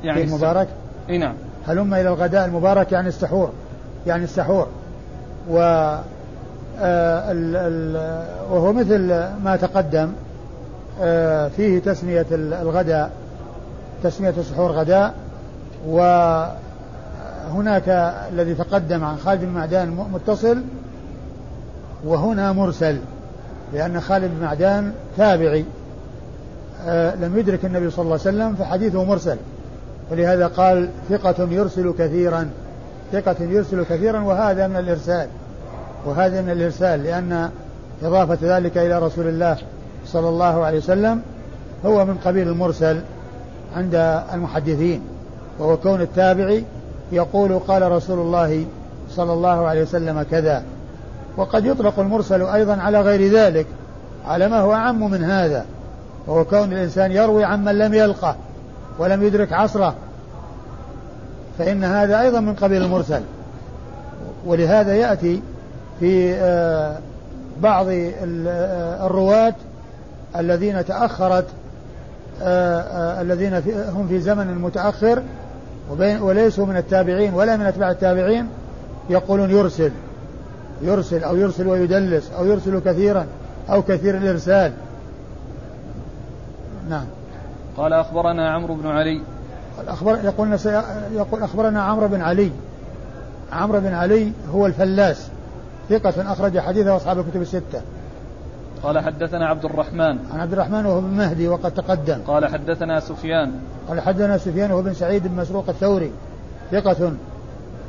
يعني 0.03 0.23
المبارك 0.23 0.67
نعم. 1.09 1.33
هلم 1.67 1.93
إلى 1.93 2.09
الغداء 2.09 2.45
المبارك 2.45 2.91
يعني 2.91 3.07
السحور 3.07 3.51
يعني 4.07 4.23
السحور. 4.23 4.67
و 5.49 5.59
آه، 6.81 7.33
وهو 8.51 8.73
مثل 8.73 9.07
ما 9.43 9.57
تقدم 9.61 10.11
فيه 11.49 11.79
تسمية 11.79 12.25
الغداء 12.31 13.11
تسمية 14.03 14.33
السحور 14.37 14.71
غداء 14.71 15.13
وهناك 15.87 16.53
الذي 18.33 18.53
تقدم 18.53 19.03
عن 19.03 19.17
خالد 19.17 19.41
بن 19.41 19.49
معدان 19.49 20.07
متصل 20.13 20.61
وهنا 22.05 22.51
مرسل 22.51 22.97
لأن 23.73 24.01
خالد 24.01 24.31
بن 24.35 24.41
معدان 24.45 24.93
تابعي 25.17 25.65
آه، 26.87 27.15
لم 27.15 27.37
يدرك 27.37 27.65
النبي 27.65 27.89
صلى 27.89 28.03
الله 28.03 28.19
عليه 28.25 28.29
وسلم 28.37 28.55
فحديثه 28.55 29.03
مرسل 29.03 29.37
ولهذا 30.11 30.47
قال 30.47 30.89
ثقة 31.09 31.47
يرسل 31.51 31.93
كثيرا 31.99 32.49
ثقة 33.11 33.35
يرسل 33.39 33.83
كثيرا 33.83 34.19
وهذا 34.19 34.67
من 34.67 34.75
الإرسال 34.75 35.27
وهذا 36.05 36.41
من 36.41 36.49
الإرسال 36.49 37.03
لأن 37.03 37.49
إضافة 38.03 38.57
ذلك 38.57 38.77
إلى 38.77 38.99
رسول 38.99 39.27
الله 39.27 39.57
صلى 40.13 40.29
الله 40.29 40.65
عليه 40.65 40.77
وسلم 40.77 41.21
هو 41.85 42.05
من 42.05 42.17
قبيل 42.25 42.47
المرسل 42.47 43.01
عند 43.75 43.95
المحدثين 44.33 45.01
وهو 45.59 45.77
كون 45.77 46.01
التابعي 46.01 46.63
يقول 47.11 47.59
قال 47.59 47.91
رسول 47.91 48.19
الله 48.19 48.65
صلى 49.09 49.33
الله 49.33 49.67
عليه 49.67 49.81
وسلم 49.81 50.21
كذا. 50.31 50.63
وقد 51.37 51.65
يطلق 51.65 51.99
المرسل 51.99 52.41
أيضا 52.41 52.75
على 52.75 53.01
غير 53.01 53.31
ذلك 53.31 53.65
على 54.27 54.47
ما 54.47 54.59
هو 54.59 54.73
أعم 54.73 55.11
من 55.11 55.23
هذا 55.23 55.65
وهو 56.27 56.45
كون 56.45 56.73
الإنسان 56.73 57.11
يروي 57.11 57.43
عمن 57.43 57.77
لم 57.77 57.93
يلقه 57.93 58.35
ولم 58.99 59.23
يدرك 59.23 59.53
عصره. 59.53 59.95
فإن 61.57 61.83
هذا 61.83 62.21
أيضا 62.21 62.39
من 62.39 62.53
قبيل 62.55 62.83
المرسل. 62.83 63.21
ولهذا 64.45 64.95
يأتي 64.95 65.41
في 65.99 66.33
آه، 66.33 66.97
بعض 67.61 67.87
آه، 67.89 69.05
الرواة 69.05 69.53
الذين 70.35 70.85
تأخرت 70.85 71.45
آه، 72.41 72.79
آه، 72.81 73.21
الذين 73.21 73.53
هم 73.89 74.07
في 74.07 74.19
زمن 74.19 74.55
متأخر 74.55 75.23
وليسوا 75.99 76.65
من 76.65 76.77
التابعين 76.77 77.33
ولا 77.33 77.57
من 77.57 77.65
أتباع 77.65 77.91
التابعين 77.91 78.47
يقولون 79.09 79.49
يرسل 79.49 79.91
يرسل 80.81 81.23
أو 81.23 81.35
يرسل 81.35 81.67
ويدلس 81.67 82.31
أو 82.31 82.45
يرسل 82.45 82.79
كثيرا 82.79 83.25
أو 83.69 83.81
كثير 83.81 84.17
الإرسال. 84.17 84.73
نعم. 86.89 87.05
قال 87.77 87.93
أخبرنا 87.93 88.51
عمرو 88.51 88.75
بن 88.75 88.87
علي. 88.87 89.21
أخبر 89.87 90.19
يقول, 90.23 90.59
يقول 91.13 91.43
أخبرنا 91.43 91.81
عمرو 91.81 92.07
بن 92.07 92.21
علي. 92.21 92.51
عمرو 93.51 93.79
بن 93.79 93.93
علي 93.93 94.31
هو 94.53 94.65
الفلاس 94.65 95.27
ثقة 95.89 96.31
أخرج 96.31 96.59
حديثه 96.59 96.95
أصحاب 96.95 97.19
الكتب 97.19 97.41
الستة. 97.41 97.81
قال 98.83 98.99
حدثنا 98.99 99.47
عبد 99.47 99.65
الرحمن. 99.65 100.17
عن 100.33 100.39
عبد 100.39 100.53
الرحمن 100.53 100.85
وهو 100.85 101.01
بن 101.01 101.07
مهدي 101.07 101.47
وقد 101.47 101.71
تقدم. 101.71 102.19
قال 102.27 102.45
حدثنا 102.45 102.99
سفيان. 102.99 103.51
قال 103.87 104.01
حدثنا 104.01 104.37
سفيان 104.37 104.71
وهو 104.71 104.81
بن 104.81 104.93
سعيد 104.93 105.27
بن 105.27 105.35
مسروق 105.35 105.69
الثوري. 105.69 106.11
ثقة 106.71 107.13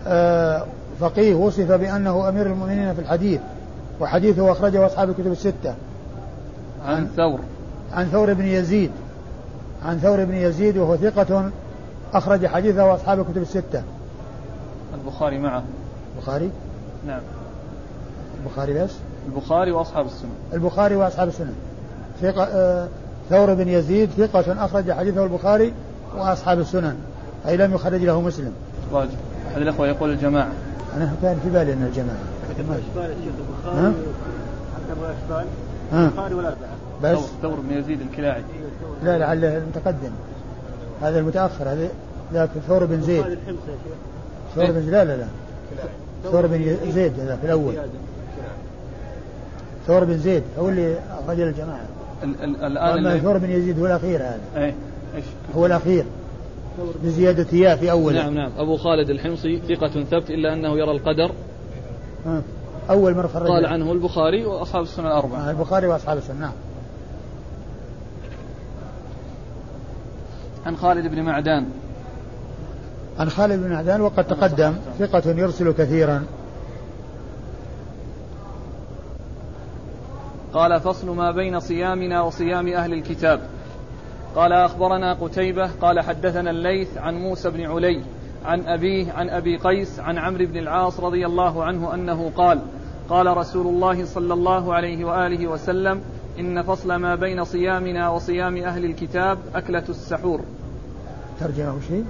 آه 0.07 0.67
فقيه 1.01 1.35
وصف 1.35 1.73
بأنه 1.73 2.29
أمير 2.29 2.47
المؤمنين 2.47 2.95
في 2.95 3.01
الحديث 3.01 3.41
وحديثه 4.01 4.53
أخرجه 4.53 4.87
أصحاب 4.87 5.11
الكتب 5.11 5.33
الستة. 5.33 5.75
عن, 6.87 6.95
عن 6.95 7.09
ثور. 7.17 7.41
عن 7.93 8.07
ثور 8.07 8.35
بن 8.35 8.47
يزيد. 8.47 8.91
عن 9.85 9.99
ثور 9.99 10.25
بن 10.25 10.35
يزيد 10.35 10.77
وهو 10.77 10.97
ثقة 10.97 11.51
أخرج 12.15 12.47
حديثه 12.47 12.95
أصحاب 12.95 13.21
الكتب 13.21 13.43
الستة. 13.43 13.83
البخاري 14.95 15.39
معه. 15.39 15.63
البخاري؟ 16.17 16.51
نعم. 17.07 17.21
البخاري 18.41 18.75
بس؟ 18.75 18.97
البخاري 19.31 19.73
وأصحاب 19.73 20.07
السنن 20.07 20.31
البخاري 20.53 20.97
وأصحاب 20.97 21.29
السنن 21.29 21.55
ثقة 22.23 22.45
آه 22.45 22.89
ثور 23.31 23.55
بن 23.55 23.69
يزيد 23.69 24.11
ثقة 24.11 24.65
أخرج 24.65 24.93
حديثه 24.93 25.25
البخاري 25.25 25.73
وأصحاب 26.17 26.61
السنن 26.61 26.97
أي 27.47 27.57
لم 27.57 27.75
يخرج 27.75 28.05
له 28.05 28.21
مسلم. 28.21 28.53
واجب. 28.93 29.11
أحد 29.53 29.63
الأخوة 29.63 29.89
يقول 29.89 30.11
الجماعة. 30.11 30.53
أنا 30.97 31.15
كان 31.23 31.39
في 31.43 31.51
بالي 31.51 31.73
أن 31.73 31.83
الجماعة. 31.83 32.19
البخاري 35.01 35.45
البخاري 35.93 36.35
والأربعة 36.35 36.71
بس؟ 37.03 37.19
ثور 37.43 37.61
بن 37.61 37.79
يزيد 37.79 38.01
الكلاعي. 38.01 38.43
لا 39.05 39.19
لعله 39.19 39.57
المتقدم. 39.57 40.11
هذا 41.03 41.19
المتأخر 41.19 41.69
هذا 41.69 41.89
ذاك 42.33 42.51
ثور 42.69 42.85
بن 42.85 43.03
زيد. 43.03 43.25
هذا 43.25 43.37
ثور 44.55 44.71
بن 44.71 44.91
لا 44.91 45.05
لا 45.05 45.17
لا. 45.17 45.27
ثور 46.31 46.47
بن 46.47 46.77
زيد 46.93 47.13
ذاك 47.19 47.39
الأول. 47.45 47.75
ثور 49.87 50.05
بن 50.05 50.19
زيد 50.19 50.43
هو 50.59 50.69
اللي 50.69 50.99
رجل 51.29 51.43
الجماعة. 51.43 51.87
ال- 52.23 52.45
ال- 52.45 52.65
الآن 52.65 52.99
أما 52.99 53.13
اللي- 53.13 53.21
ثور 53.21 53.39
بن 53.39 53.51
يزيد 53.51 53.79
هو 53.79 53.87
الأخير 53.87 54.23
هذا. 54.23 54.41
إيه 54.57 54.75
إيش؟ 55.15 55.25
هو 55.57 55.67
الأخير. 55.67 56.05
بزيادة 57.05 57.59
ياء 57.59 57.77
في 57.77 57.91
أول. 57.91 58.15
نعم 58.15 58.35
نعم. 58.35 58.53
أبو 58.59 58.77
خالد 58.77 59.11
الحمصي 59.11 59.59
ثقة 59.69 60.05
ثبت 60.05 60.31
إلا 60.31 60.53
أنه 60.53 60.79
يرى 60.79 60.91
القدر. 60.91 61.33
أول 62.91 63.15
مرة 63.15 63.27
خرج. 63.27 63.49
قال 63.49 63.67
عنه 63.67 63.93
البخاري 63.93 64.45
وأصحاب 64.45 64.83
السنة 64.83 65.07
الأربعة. 65.07 65.49
آه، 65.49 65.51
البخاري 65.51 65.87
وأصحاب 65.87 66.19
السنة 66.19 66.41
نعم. 66.41 66.53
عن 70.67 70.77
خالد 70.77 71.07
بن 71.07 71.23
معدان. 71.23 71.67
عن 73.19 73.29
خالد 73.29 73.63
بن 73.63 73.73
عدان 73.73 74.01
وقد 74.01 74.25
تقدم 74.25 74.75
ثقة 74.99 75.31
يرسل 75.31 75.73
كثيرا. 75.73 76.25
قال 80.54 80.80
فصل 80.80 81.16
ما 81.16 81.30
بين 81.30 81.61
صيامنا 81.61 82.23
وصيام 82.23 82.69
أهل 82.69 82.92
الكتاب. 82.92 83.40
قال 84.37 84.52
أخبرنا 84.52 85.12
قتيبة 85.12 85.71
قال 85.83 86.00
حدثنا 86.00 86.50
الليث 86.50 86.99
عن 86.99 87.14
موسى 87.14 87.50
بن 87.50 87.66
علي 87.66 88.02
عن 88.45 88.61
أبيه 88.66 89.12
عن 89.12 89.30
أبي 89.30 89.57
قيس 89.57 90.00
عن 90.00 90.19
عمرو 90.19 90.47
بن 90.47 90.57
العاص 90.57 91.00
رضي 91.00 91.26
الله 91.26 91.64
عنه 91.64 91.95
أنه 91.95 92.30
قال 92.37 92.61
قال 93.09 93.37
رسول 93.37 93.66
الله 93.66 94.04
صلى 94.04 94.35
الله 94.35 94.75
عليه 94.75 95.04
وآله 95.04 95.47
وسلم 95.47 96.00
إن 96.38 96.62
فصل 96.62 96.95
ما 96.95 97.14
بين 97.14 97.45
صيامنا 97.45 98.09
وصيام 98.09 98.57
أهل 98.57 98.85
الكتاب 98.85 99.38
أكلة 99.54 99.85
السحور. 99.88 100.40
ترجمة 101.40 101.80
شيء 101.88 102.04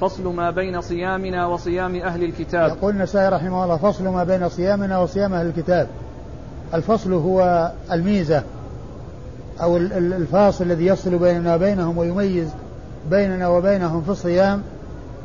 فصل 0.00 0.34
ما 0.34 0.50
بين 0.50 0.80
صيامنا 0.80 1.46
وصيام 1.46 1.96
أهل 1.96 2.24
الكتاب. 2.24 2.76
يقول 2.76 2.94
النسائي 2.94 3.28
رحمه 3.28 3.64
الله 3.64 3.76
فصل 3.76 4.04
ما 4.04 4.24
بين 4.24 4.48
صيامنا 4.48 4.98
وصيام 4.98 5.34
أهل 5.34 5.46
الكتاب. 5.46 5.88
الفصل 6.74 7.12
هو 7.12 7.70
الميزة 7.92 8.42
أو 9.62 9.76
ال- 9.76 9.92
ال- 9.92 10.12
الفاصل 10.12 10.64
الذي 10.64 10.86
يفصل 10.86 11.18
بيننا 11.18 11.54
وبينهم 11.54 11.98
ويميز 11.98 12.48
بيننا 13.10 13.48
وبينهم 13.48 14.02
في 14.02 14.08
الصيام 14.08 14.62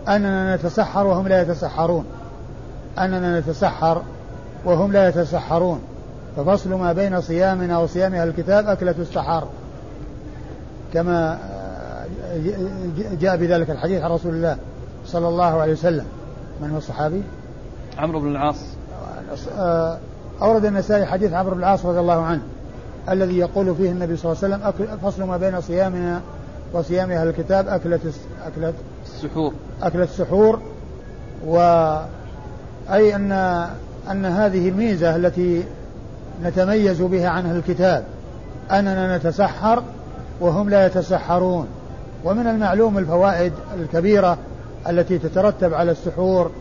أننا 0.08 0.56
نتسحر 0.56 1.08
وهم 1.08 1.28
لا 1.28 1.42
يتسحرون. 1.42 2.06
أننا 3.00 3.40
نتسحر 3.40 4.02
وهم 4.66 4.92
لا 4.92 5.10
يتسحرون. 5.10 5.80
ففصل 6.38 6.70
ما 6.70 6.94
بين 6.94 7.22
صيامنا 7.22 7.78
وصيام 7.80 8.14
أهل 8.14 8.28
الكتاب 8.28 8.68
أكلة 8.68 8.96
السحر. 9.00 9.48
كما 10.94 11.34
آه، 11.34 12.06
جاء 13.22 13.38
بذلك 13.38 13.70
الحديث 13.70 14.02
عن 14.02 14.12
رسول 14.12 14.34
الله 14.34 14.58
صلى 15.06 15.28
الله 15.28 15.62
عليه 15.62 15.74
وسلم. 15.74 16.06
من 16.62 16.72
هو 16.72 16.78
الصحابي؟ 16.78 17.24
عمرو 17.98 18.20
بن 18.20 18.28
العاص. 18.28 18.58
آه، 19.60 19.98
أورد 20.42 20.66
النسائي 20.66 21.06
حديث 21.06 21.34
عمرو 21.34 21.56
بن 21.56 21.60
العاص 21.60 21.86
رضي 21.86 22.00
الله 22.00 22.22
عنه 22.22 22.42
الذي 23.10 23.38
يقول 23.38 23.76
فيه 23.76 23.92
النبي 23.92 24.18
صلى 24.18 24.32
الله 24.32 24.44
عليه 24.44 24.56
وسلم 24.56 24.98
فصل 24.98 25.24
ما 25.24 25.38
بين 25.38 25.62
صيامنا 25.62 26.22
وصيام 26.74 27.12
أهل 27.12 27.28
الكتاب 27.28 27.68
أكلة 27.68 28.00
أكلة 28.46 28.74
السحور. 29.06 29.54
أكلة 29.82 30.04
السحور 30.04 30.60
و 31.48 31.58
أي 32.92 33.16
أن 33.16 33.32
أن 34.12 34.26
هذه 34.26 34.70
الميزة 34.70 35.16
التي 35.16 35.64
نتميز 36.44 37.02
بها 37.02 37.30
عن 37.30 37.46
أهل 37.46 37.56
الكتاب 37.56 38.04
أننا 38.72 39.18
نتسحر 39.18 39.84
وهم 40.40 40.70
لا 40.70 40.86
يتسحرون. 40.86 41.68
ومن 42.24 42.48
المعلوم 42.48 42.98
الفوائد 42.98 43.54
الكبيرة 43.80 44.38
التي 44.90 45.18
تترتب 45.18 45.74
على 45.74 45.92
السحور 45.92 46.52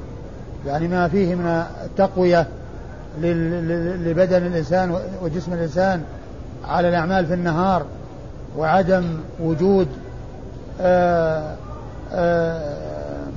يعني 0.66 0.88
ما 0.88 1.09
فيه 1.09 1.35
من 1.35 1.64
التقوية 1.85 2.47
لبدن 3.18 4.46
الإنسان 4.46 4.99
وجسم 5.23 5.52
الإنسان 5.52 6.02
على 6.68 6.88
الأعمال 6.88 7.26
في 7.26 7.35
النهار 7.35 7.87
وعدم 8.59 9.05
وجود 9.40 9.88
آه، 10.81 11.55
آه، 12.12 12.76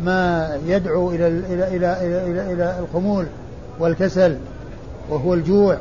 ما 0.04 0.58
يدعو 0.66 1.12
إلى 1.12 1.28
إلى 1.28 1.68
إلى 1.68 1.98
إلى, 2.02 2.54
إلى 2.54 2.76
الخمول 2.80 3.26
والكسل 3.80 4.38
وهو 5.10 5.34
الجوع. 5.34 5.78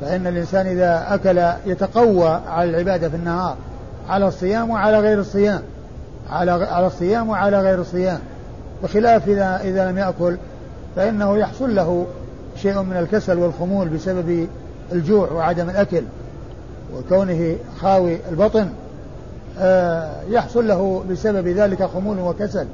فإن 0.00 0.26
الإنسان 0.26 0.66
إذا 0.66 1.06
أكل 1.08 1.70
يتقوى 1.70 2.40
على 2.48 2.70
العبادة 2.70 3.08
في 3.08 3.16
النهار 3.16 3.56
على 4.08 4.26
الصيام 4.26 4.70
وعلى 4.70 5.00
غير 5.00 5.20
الصيام 5.20 5.62
على 6.30 6.50
على 6.50 6.86
الصيام 6.86 7.28
وعلى 7.28 7.60
غير 7.60 7.80
الصيام. 7.80 8.18
بخلاف 8.82 9.28
إذا 9.28 9.60
إذا 9.64 9.90
لم 9.90 9.98
يأكل 9.98 10.36
فإنه 10.96 11.38
يحصل 11.38 11.74
له 11.74 12.06
شيء 12.56 12.82
من 12.82 12.96
الكسل 12.96 13.38
والخمول 13.38 13.88
بسبب 13.88 14.48
الجوع 14.92 15.32
وعدم 15.32 15.70
الأكل 15.70 16.02
وكونه 16.96 17.56
خاوي 17.80 18.18
البطن 18.30 18.68
آه، 19.58 20.22
يحصل 20.28 20.68
له 20.68 21.04
بسبب 21.10 21.48
ذلك 21.48 21.82
خمول 21.82 22.18
وكسل. 22.18 22.66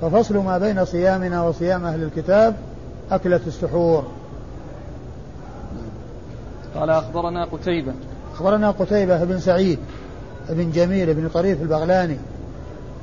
ففصل 0.00 0.36
ما 0.36 0.58
بين 0.58 0.84
صيامنا 0.84 1.42
وصيام 1.42 1.84
أهل 1.84 2.02
الكتاب 2.02 2.56
أكلة 3.10 3.40
السحور. 3.46 4.04
قال 6.74 6.90
أخبرنا 6.90 7.44
قتيبة. 7.44 7.92
أخبرنا 8.34 8.70
قتيبة 8.70 9.24
بن 9.24 9.38
سعيد 9.40 9.78
بن 10.48 10.70
جميل 10.70 11.14
بن 11.14 11.28
طريف 11.28 11.62
البغلاني 11.62 12.16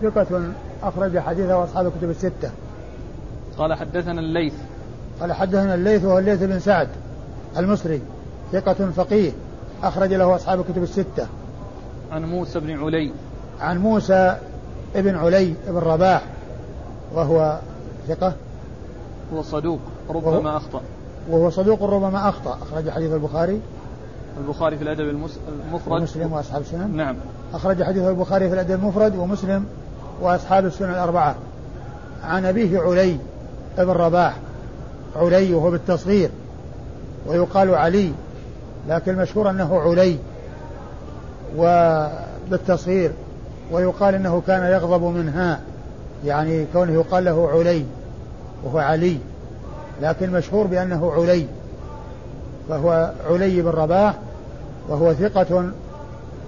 ثقة 0.02 0.42
أخرج 0.84 1.20
حديثه 1.20 1.64
أصحاب 1.64 1.88
الكتب 1.88 2.10
الستة. 2.10 2.52
قال 3.58 3.74
حدثنا 3.74 4.20
الليث. 4.20 4.54
قال 5.22 5.34
حدثنا 5.34 5.76
الليث 5.76 6.06
وهو 6.06 6.20
الليث 6.20 6.44
بن 6.44 6.60
سعد 6.60 6.88
المصري 7.58 8.02
ثقة 8.52 8.92
فقيه 8.96 9.32
أخرج 9.84 10.14
له 10.14 10.36
أصحاب 10.36 10.60
الكتب 10.60 10.84
الستة. 10.84 11.28
عن 12.12 12.26
موسى 12.26 12.60
بن 12.60 12.84
علي. 12.84 13.12
عن 13.60 13.78
موسى 13.78 14.38
ابن 14.96 15.16
علي 15.16 15.54
بن 15.68 15.78
رباح 15.78 16.22
وهو 17.14 17.60
ثقة. 18.08 18.34
هو 19.34 19.42
صدوق 19.42 19.80
ربما 20.10 20.58
أخطأ. 20.58 20.82
وهو 21.30 21.50
صدوق 21.50 21.84
ربما 21.84 22.30
أخطأ. 22.30 22.58
أخرج 22.62 22.90
حديث 22.90 23.14
البخاري. 23.14 23.62
البخاري 24.38 24.78
في 24.78 24.84
الأدب 24.84 25.10
المفرد. 25.68 25.92
ومسلم 25.92 26.34
وأصحاب 26.34 26.62
السنن. 26.62 26.98
نعم. 26.98 27.16
أخرج 27.54 27.84
حديث 27.84 28.04
البخاري 28.04 28.48
في 28.48 28.54
الأدب 28.54 28.72
المفرد 28.72 29.16
ومسلم 29.16 29.66
وأصحاب 30.22 30.66
السنن 30.66 30.90
الأربعة. 30.90 31.36
عن 32.24 32.46
أبيه 32.46 32.80
علي 32.80 33.18
بن 33.78 33.90
رباح 33.90 34.36
علي 35.15 35.54
وهو 35.54 35.71
بالتصغير 35.71 36.30
ويقال 37.28 37.76
علي 37.76 38.12
لكن 38.89 39.12
المشهور 39.12 39.50
أنه 39.50 39.80
علي 39.80 40.17
وبالتصغير 41.58 43.12
ويقال 43.71 44.15
أنه 44.15 44.41
كان 44.47 44.71
يغضب 44.71 45.04
منها 45.04 45.60
يعني 46.26 46.65
كونه 46.74 46.93
يقال 46.93 47.26
له 47.26 47.50
علي 47.50 47.86
وهو 48.63 48.80
علي 48.80 49.17
لكن 50.02 50.32
مشهور 50.32 50.67
بأنه 50.67 51.12
علي 51.12 51.45
فهو 52.69 53.12
علي 53.30 53.62
بن 53.62 53.69
رباح 53.69 54.15
وهو 54.89 55.13
ثقة 55.13 55.71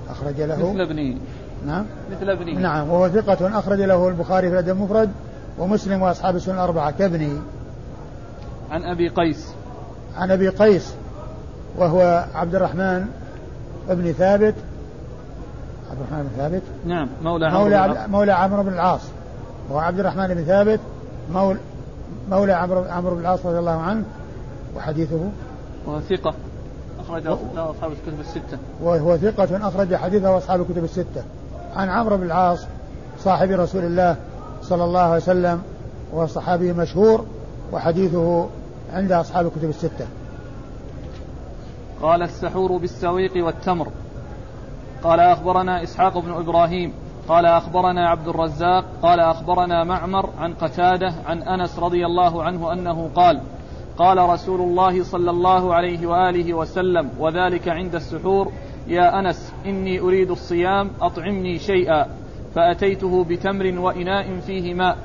أخرج 0.09 0.41
له. 0.41 0.73
مثل 0.73 0.81
ابنه. 0.81 1.17
نعم. 1.65 1.85
مثل 2.11 2.29
ابنه. 2.29 2.59
نعم 2.59 2.89
وهو 2.89 3.09
ثقة 3.09 3.59
أخرج 3.59 3.81
له 3.81 4.07
البخاري 4.07 4.47
في 4.47 4.53
الأدب 4.53 4.69
المفرد 4.69 5.11
ومسلم 5.59 6.01
وأصحاب 6.01 6.35
السنن 6.35 6.55
الأربعة 6.55 6.91
كابنه. 6.91 7.41
عن 8.73 8.83
أبي 8.83 9.09
قيس. 9.09 9.53
عن 10.17 10.31
أبي 10.31 10.49
قيس 10.49 10.93
وهو 11.77 12.25
عبد 12.35 12.55
الرحمن 12.55 13.05
بن 13.89 14.11
ثابت. 14.11 14.55
عبد 15.91 15.99
الرحمن 16.01 16.23
بن 16.23 16.29
ثابت؟ 16.37 16.61
نعم 16.85 17.09
مولى 17.23 17.45
عمرو 17.45 17.59
مولى 17.59 17.85
العاص. 17.85 18.09
مولى 18.09 18.31
عمرو 18.31 18.63
بن 18.63 18.73
العاص. 18.73 19.01
وهو 19.69 19.79
عبد 19.79 19.99
الرحمن 19.99 20.27
بن 20.27 20.43
ثابت 20.43 20.79
مولى 21.33 21.59
مولى 22.29 22.53
عمرو 22.53 22.83
عمرو 22.89 23.15
بن 23.15 23.21
العاص 23.21 23.45
رضي 23.45 23.59
الله 23.59 23.81
عنه 23.81 24.03
وحديثه. 24.75 25.29
وهو 25.85 25.99
ثقة 25.99 26.33
أخرج 26.99 27.23
له 27.23 27.71
أصحاب 27.71 27.91
الكتب 27.91 28.19
الستة. 28.19 28.57
وهو 28.81 29.17
ثقة 29.17 29.67
أخرج 29.67 29.95
حديثه 29.95 30.37
أصحاب 30.37 30.61
الكتب 30.61 30.83
الستة. 30.83 31.23
عن 31.75 31.89
عمرو 31.89 32.17
بن 32.17 32.23
العاص 32.23 32.65
صاحب 33.19 33.49
رسول 33.49 33.83
الله 33.83 34.15
صلى 34.61 34.83
الله 34.83 35.01
عليه 35.01 35.23
وسلم 35.23 35.61
وهو 36.13 36.27
صحابي 36.27 36.73
مشهور 36.73 37.25
وحديثه 37.71 38.47
عند 38.93 39.11
أصحاب 39.11 39.45
الكتب 39.45 39.69
الستة. 39.69 40.07
قال 42.01 42.21
السحور 42.21 42.77
بالسويق 42.77 43.45
والتمر. 43.45 43.87
قال 45.03 45.19
أخبرنا 45.19 45.83
إسحاق 45.83 46.17
بن 46.17 46.31
إبراهيم. 46.31 46.93
قال 47.27 47.45
أخبرنا 47.45 48.09
عبد 48.09 48.27
الرزاق. 48.27 48.85
قال 49.01 49.19
أخبرنا 49.19 49.83
معمر 49.83 50.29
عن 50.37 50.53
قتادة 50.53 51.13
عن 51.25 51.41
أنس 51.43 51.79
رضي 51.79 52.05
الله 52.05 52.43
عنه 52.43 52.73
أنه 52.73 53.09
قال 53.15 53.41
قال 53.97 54.17
رسول 54.17 54.61
الله 54.61 55.03
صلى 55.03 55.31
الله 55.31 55.73
عليه 55.73 56.07
وآله 56.07 56.53
وسلم 56.53 57.09
وذلك 57.19 57.69
عند 57.69 57.95
السحور 57.95 58.51
يا 58.87 59.19
أنس 59.19 59.53
إني 59.65 59.99
أريد 59.99 60.31
الصيام 60.31 60.89
أطعمني 61.01 61.59
شيئا. 61.59 62.05
فأتيته 62.55 63.23
بتمر 63.23 63.79
وإناء 63.79 64.39
فيه 64.39 64.73
ماء 64.73 64.97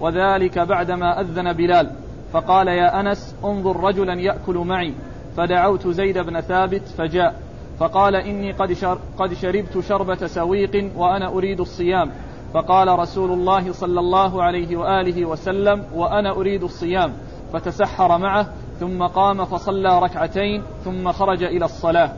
وذلك 0.00 0.58
بعدما 0.58 1.20
أذن 1.20 1.52
بلال. 1.52 2.05
فقال 2.32 2.68
يا 2.68 3.00
أنس 3.00 3.34
انظر 3.44 3.80
رجلا 3.80 4.14
يأكل 4.20 4.56
معي. 4.56 4.94
فدعوت 5.36 5.88
زيد 5.88 6.18
بن 6.18 6.40
ثابت 6.40 6.82
فجاء. 6.98 7.34
فقال 7.78 8.16
إني 8.16 8.52
قد, 8.52 8.72
شر 8.72 8.98
قد 9.18 9.34
شربت 9.34 9.80
شربة 9.80 10.26
سويق 10.26 10.90
وأنا 10.96 11.28
أريد 11.28 11.60
الصيام. 11.60 12.10
فقال 12.54 12.98
رسول 12.98 13.32
الله 13.32 13.72
صلى 13.72 14.00
الله 14.00 14.42
عليه 14.42 14.76
وآله 14.76 15.24
وسلم 15.24 15.84
وأنا 15.94 16.30
أريد 16.30 16.62
الصيام. 16.62 17.12
فتسحر 17.52 18.18
معه 18.18 18.46
ثم 18.80 19.02
قام 19.02 19.44
فصلى 19.44 19.98
ركعتين 19.98 20.62
ثم 20.84 21.12
خرج 21.12 21.42
إلى 21.42 21.64
الصلاة. 21.64 22.10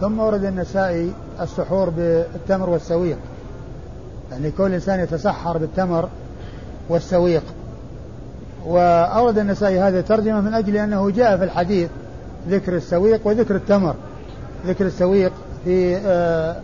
ثم 0.00 0.20
ورد 0.20 0.44
النسائي 0.44 1.12
السحور 1.40 1.90
بالتمر 1.90 2.70
والسويق. 2.70 3.18
يعني 4.30 4.50
كل 4.50 4.72
إنسان 4.72 5.00
يتسحر 5.00 5.58
بالتمر 5.58 6.08
والسويق. 6.88 7.42
وأورد 8.66 9.38
النسائي 9.38 9.80
هذه 9.80 9.98
الترجمة 9.98 10.40
من 10.40 10.54
أجل 10.54 10.76
أنه 10.76 11.10
جاء 11.10 11.36
في 11.36 11.44
الحديث 11.44 11.88
ذكر 12.48 12.76
السويق 12.76 13.20
وذكر 13.24 13.56
التمر. 13.56 13.94
ذكر 14.66 14.86
السويق 14.86 15.32
في 15.64 15.96
آه، 15.96 16.56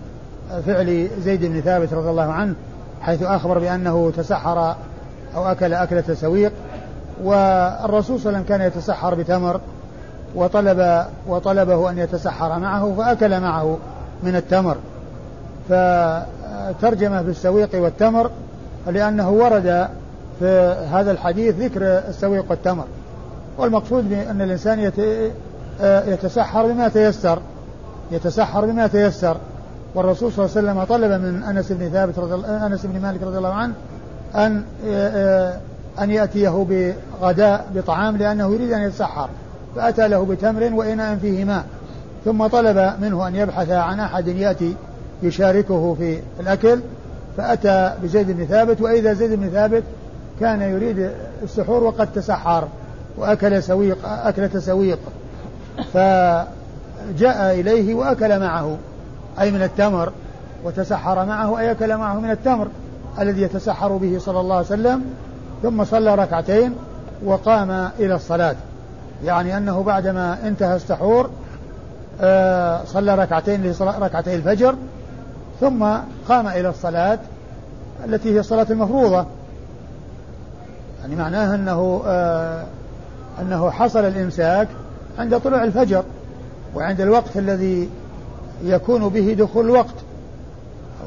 فعل 0.66 1.08
زيد 1.24 1.44
بن 1.44 1.60
ثابت 1.60 1.92
رضي 1.92 2.10
الله 2.10 2.32
عنه 2.32 2.54
حيث 3.02 3.22
أخبر 3.22 3.58
بأنه 3.58 4.12
تسحر 4.16 4.76
أو 5.36 5.46
أكل 5.46 5.74
أكلة 5.74 6.14
سويق 6.14 6.52
والرسول 7.22 8.20
صلى 8.20 8.28
الله 8.28 8.38
عليه 8.38 8.38
وسلم 8.38 8.42
كان 8.42 8.60
يتسحر 8.60 9.14
بتمر 9.14 9.60
وطلب 10.34 11.04
وطلبه 11.26 11.90
أن 11.90 11.98
يتسحر 11.98 12.58
معه 12.58 12.94
فأكل 12.98 13.40
معه 13.40 13.78
من 14.22 14.36
التمر. 14.36 14.76
فترجمه 15.68 17.22
بالسويق 17.22 17.68
والتمر 17.74 18.30
لأنه 18.86 19.30
ورد 19.30 19.88
في 20.40 20.76
هذا 20.92 21.10
الحديث 21.10 21.54
ذكر 21.54 21.82
السويق 21.82 22.44
والتمر. 22.50 22.84
والمقصود 23.58 24.08
بأن 24.08 24.42
الإنسان 24.42 24.92
يتسحر 25.82 26.66
بما 26.66 26.88
تيسر 26.88 27.38
يتسحر 28.10 28.66
بما 28.66 28.86
تيسر. 28.86 29.36
والرسول 29.94 30.32
صلى 30.32 30.46
الله 30.46 30.56
عليه 30.56 30.68
وسلم 30.70 30.84
طلب 30.84 31.22
من 31.22 31.42
أنس 31.42 31.72
بن 31.72 31.88
ثابت 31.88 32.18
رضي 32.18 32.34
الله 32.34 32.66
أنس 32.66 32.86
بن 32.86 33.00
مالك 33.00 33.22
رضي 33.22 33.38
الله 33.38 33.52
عنه 33.52 33.74
أن 34.34 34.62
أن 36.00 36.10
يأتيه 36.10 36.66
بغداء 37.20 37.66
بطعام 37.74 38.16
لأنه 38.16 38.54
يريد 38.54 38.72
أن 38.72 38.80
يتسحر. 38.80 39.28
فأتى 39.76 40.08
له 40.08 40.24
بتمر 40.24 40.70
وإناء 40.74 41.16
فيه 41.16 41.44
ماء 41.44 41.64
ثم 42.24 42.46
طلب 42.46 42.92
منه 43.00 43.28
أن 43.28 43.34
يبحث 43.34 43.70
عن 43.70 44.00
أحد 44.00 44.28
يأتي 44.28 44.74
يشاركه 45.22 45.94
في 45.94 46.20
الأكل. 46.40 46.80
فأتى 47.36 47.92
بزيد 48.02 48.30
بن 48.30 48.44
ثابت 48.44 48.80
وإذا 48.80 49.12
زيد 49.12 49.32
بن 49.32 49.48
ثابت 49.48 49.82
كان 50.40 50.62
يريد 50.62 51.10
السحور 51.42 51.84
وقد 51.84 52.12
تسحر 52.12 52.68
وأكل 53.16 53.62
سويق 53.62 53.98
أكلة 54.04 54.60
سويق. 54.60 54.98
فجاء 55.92 57.60
إليه 57.60 57.94
وأكل 57.94 58.40
معه 58.40 58.76
أي 59.40 59.50
من 59.50 59.62
التمر 59.62 60.12
وتسحر 60.64 61.26
معه 61.26 61.58
أي 61.58 61.70
أكل 61.70 61.96
معه 61.96 62.20
من 62.20 62.30
التمر 62.30 62.68
الذي 63.20 63.42
يتسحر 63.42 63.96
به 63.96 64.18
صلى 64.18 64.40
الله 64.40 64.56
عليه 64.56 64.66
وسلم. 64.66 65.04
ثم 65.62 65.84
صلى 65.84 66.14
ركعتين 66.14 66.74
وقام 67.24 67.90
إلى 67.98 68.14
الصلاة. 68.14 68.56
يعني 69.24 69.56
أنه 69.56 69.82
بعدما 69.82 70.38
انتهى 70.44 70.76
السحور 70.76 71.30
آه، 72.20 72.84
صلى 72.84 73.14
ركعتين 73.14 73.74
ركعتي 73.80 74.34
الفجر 74.34 74.74
ثم 75.60 75.86
قام 76.28 76.46
إلى 76.46 76.68
الصلاة 76.68 77.18
التي 78.04 78.34
هي 78.34 78.40
الصلاة 78.40 78.66
المفروضة. 78.70 79.26
يعني 81.02 81.16
معناها 81.16 81.54
أنه 81.54 82.02
آه، 82.06 82.64
أنه 83.40 83.70
حصل 83.70 84.04
الإمساك 84.04 84.68
عند 85.18 85.38
طلوع 85.40 85.64
الفجر 85.64 86.04
وعند 86.74 87.00
الوقت 87.00 87.36
الذي 87.36 87.88
يكون 88.64 89.08
به 89.08 89.36
دخول 89.38 89.64
الوقت 89.64 89.94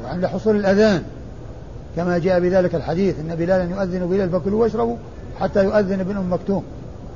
أو 0.00 0.08
عند 0.08 0.26
حصول 0.26 0.56
الأذان. 0.56 1.02
كما 1.96 2.18
جاء 2.18 2.40
بذلك 2.40 2.74
الحديث 2.74 3.20
إن 3.20 3.34
بلالا 3.34 3.64
يؤذن 3.64 4.06
بلال 4.06 4.30
فكلوا 4.30 4.62
واشربوا 4.62 4.96
حتى 5.40 5.64
يؤذن 5.64 6.00
ابن 6.00 6.16
أم 6.16 6.32
مكتوم. 6.32 6.64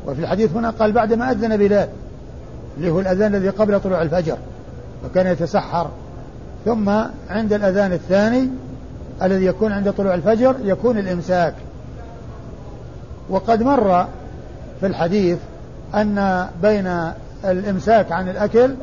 وفي 0.06 0.20
الحديث 0.20 0.52
هنا 0.52 0.70
قال 0.70 0.92
بعدما 0.92 1.30
أذن 1.30 1.56
بلال 1.56 1.88
اللي 2.76 2.90
هو 2.90 3.00
الأذان 3.00 3.34
الذي 3.34 3.48
قبل 3.48 3.80
طلوع 3.80 4.02
الفجر 4.02 4.36
وكان 5.04 5.26
يتسحر. 5.26 5.90
ثم 6.64 6.88
عند 7.30 7.52
الأذان 7.52 7.92
الثاني 7.92 8.48
الذي 9.22 9.44
يكون 9.44 9.72
عند 9.72 9.92
طلوع 9.92 10.14
الفجر 10.14 10.54
يكون 10.64 10.98
الإمساك. 10.98 11.54
وقد 13.30 13.62
مر 13.62 14.06
في 14.80 14.86
الحديث 14.86 15.38
أن 15.94 16.48
بين 16.62 17.12
الإمساك 17.44 18.12
عن 18.12 18.28
الأكل 18.28 18.74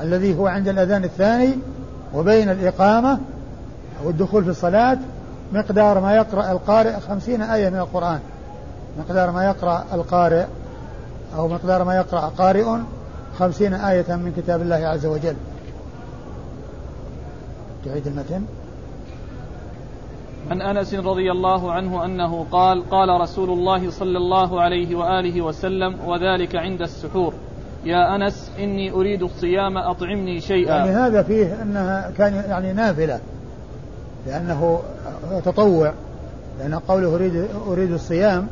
الذي 0.00 0.38
هو 0.38 0.46
عند 0.46 0.68
الأذان 0.68 1.04
الثاني 1.04 1.54
وبين 2.14 2.50
الإقامة 2.50 3.18
أو 4.04 4.10
الدخول 4.10 4.44
في 4.44 4.50
الصلاة 4.50 4.98
مقدار 5.52 6.00
ما 6.00 6.16
يقرأ 6.16 6.52
القارئ 6.52 7.00
خمسين 7.00 7.42
آية 7.42 7.70
من 7.70 7.78
القرآن. 7.78 8.20
مقدار 8.98 9.30
ما 9.30 9.44
يقرأ 9.44 9.84
القارئ 9.92 10.44
أو 11.36 11.48
مقدار 11.48 11.84
ما 11.84 11.96
يقرأ 11.96 12.20
قارئ 12.20 12.64
خمسين 13.38 13.74
آية 13.74 14.04
من 14.08 14.32
كتاب 14.36 14.62
الله 14.62 14.76
عز 14.76 15.06
وجل. 15.06 15.36
تعيد 17.84 18.06
المتن. 18.06 18.42
عن 20.50 20.62
أنس 20.62 20.94
رضي 20.94 21.32
الله 21.32 21.72
عنه 21.72 22.04
أنه 22.04 22.46
قال 22.52 22.90
قال 22.90 23.20
رسول 23.20 23.50
الله 23.50 23.90
صلى 23.90 24.18
الله 24.18 24.60
عليه 24.60 24.96
وآله 24.96 25.42
وسلم 25.42 25.96
وذلك 26.06 26.56
عند 26.56 26.82
السحور. 26.82 27.34
يا 27.84 28.16
أنس 28.16 28.50
إني 28.58 28.90
أريد 28.90 29.22
الصيام 29.22 29.78
أطعمني 29.78 30.40
شيئا. 30.40 30.76
يعني 30.76 30.90
هذا 30.90 31.22
فيه 31.22 31.62
أنها 31.62 32.10
كان 32.18 32.34
يعني 32.34 32.72
نافلة 32.72 33.20
لأنه 34.26 34.80
تطوع 35.44 35.92
لأن 36.58 36.74
قوله 36.74 37.14
أريد 37.14 37.48
أريد 37.68 37.92
الصيام 37.92 38.46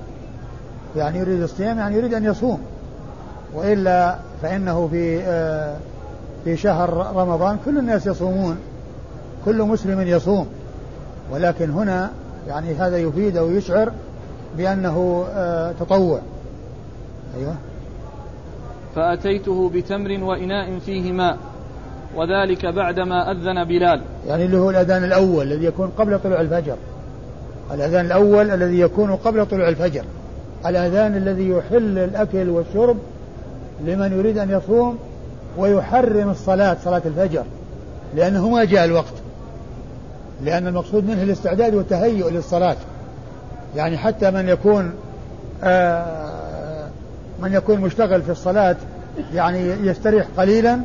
يعني 0.97 1.19
يريد 1.19 1.43
الصيام 1.43 1.79
يعني 1.79 1.97
يريد 1.97 2.15
أن 2.15 2.25
يصوم. 2.25 2.59
وإلا 3.55 4.17
فإنه 4.43 4.89
في 4.89 5.21
آه، 5.21 5.77
في 6.45 6.57
شهر 6.57 7.13
رمضان 7.17 7.59
كل 7.65 7.79
الناس 7.79 8.07
يصومون 8.07 8.57
كل 9.45 9.63
مسلم 9.63 10.01
يصوم. 10.01 10.49
ولكن 11.31 11.71
هنا 11.71 12.11
يعني 12.49 12.75
هذا 12.75 12.97
يفيد 12.97 13.37
أو 13.37 13.51
يشعر 13.51 13.93
بأنه 14.57 15.27
آه، 15.31 15.73
تطوع. 15.81 16.21
أيوه. 17.37 17.55
فأتيته 18.97 19.71
بتمر 19.75 20.25
وإناء 20.25 20.79
فيه 20.79 21.13
ماء 21.13 21.39
وذلك 22.17 22.67
بعدما 22.67 23.31
أذن 23.31 23.65
بلال. 23.65 24.01
يعني 24.27 24.45
اللي 24.45 24.57
هو 24.57 24.71
الأذان 24.71 25.05
الأول 25.05 25.53
الذي 25.53 25.65
يكون 25.65 25.91
قبل 25.99 26.19
طلوع 26.19 26.41
الفجر. 26.41 26.77
الأذان 27.75 28.07
الأول 28.07 28.51
الذي 28.51 28.81
يكون 28.81 29.17
قبل 29.17 29.47
طلوع 29.47 29.69
الفجر. 29.69 30.05
الأذان 30.67 31.17
الذي 31.17 31.49
يحل 31.49 31.99
الأكل 31.99 32.49
والشرب 32.49 32.97
لمن 33.85 34.19
يريد 34.19 34.39
أن 34.39 34.51
يصوم 34.51 34.99
ويحرم 35.59 36.31
الصلاة 36.31 36.77
صلاة 36.85 37.03
الفجر 37.07 37.45
لأنه 38.15 38.49
ما 38.49 38.65
جاء 38.65 38.85
الوقت. 38.85 39.24
لأن 40.43 40.67
المقصود 40.67 41.05
منه 41.05 41.23
الاستعداد 41.23 41.75
والتهيؤ 41.75 42.29
للصلاة. 42.29 42.77
يعني 43.77 43.99
حتى 43.99 44.31
من 44.31 44.49
يكون 44.49 44.95
آه 45.65 46.89
من 47.43 47.53
يكون 47.53 47.81
مشتغل 47.81 48.23
في 48.23 48.31
الصلاة 48.31 48.77
يعني 49.35 49.59
يستريح 49.61 50.27
قليلا 50.37 50.81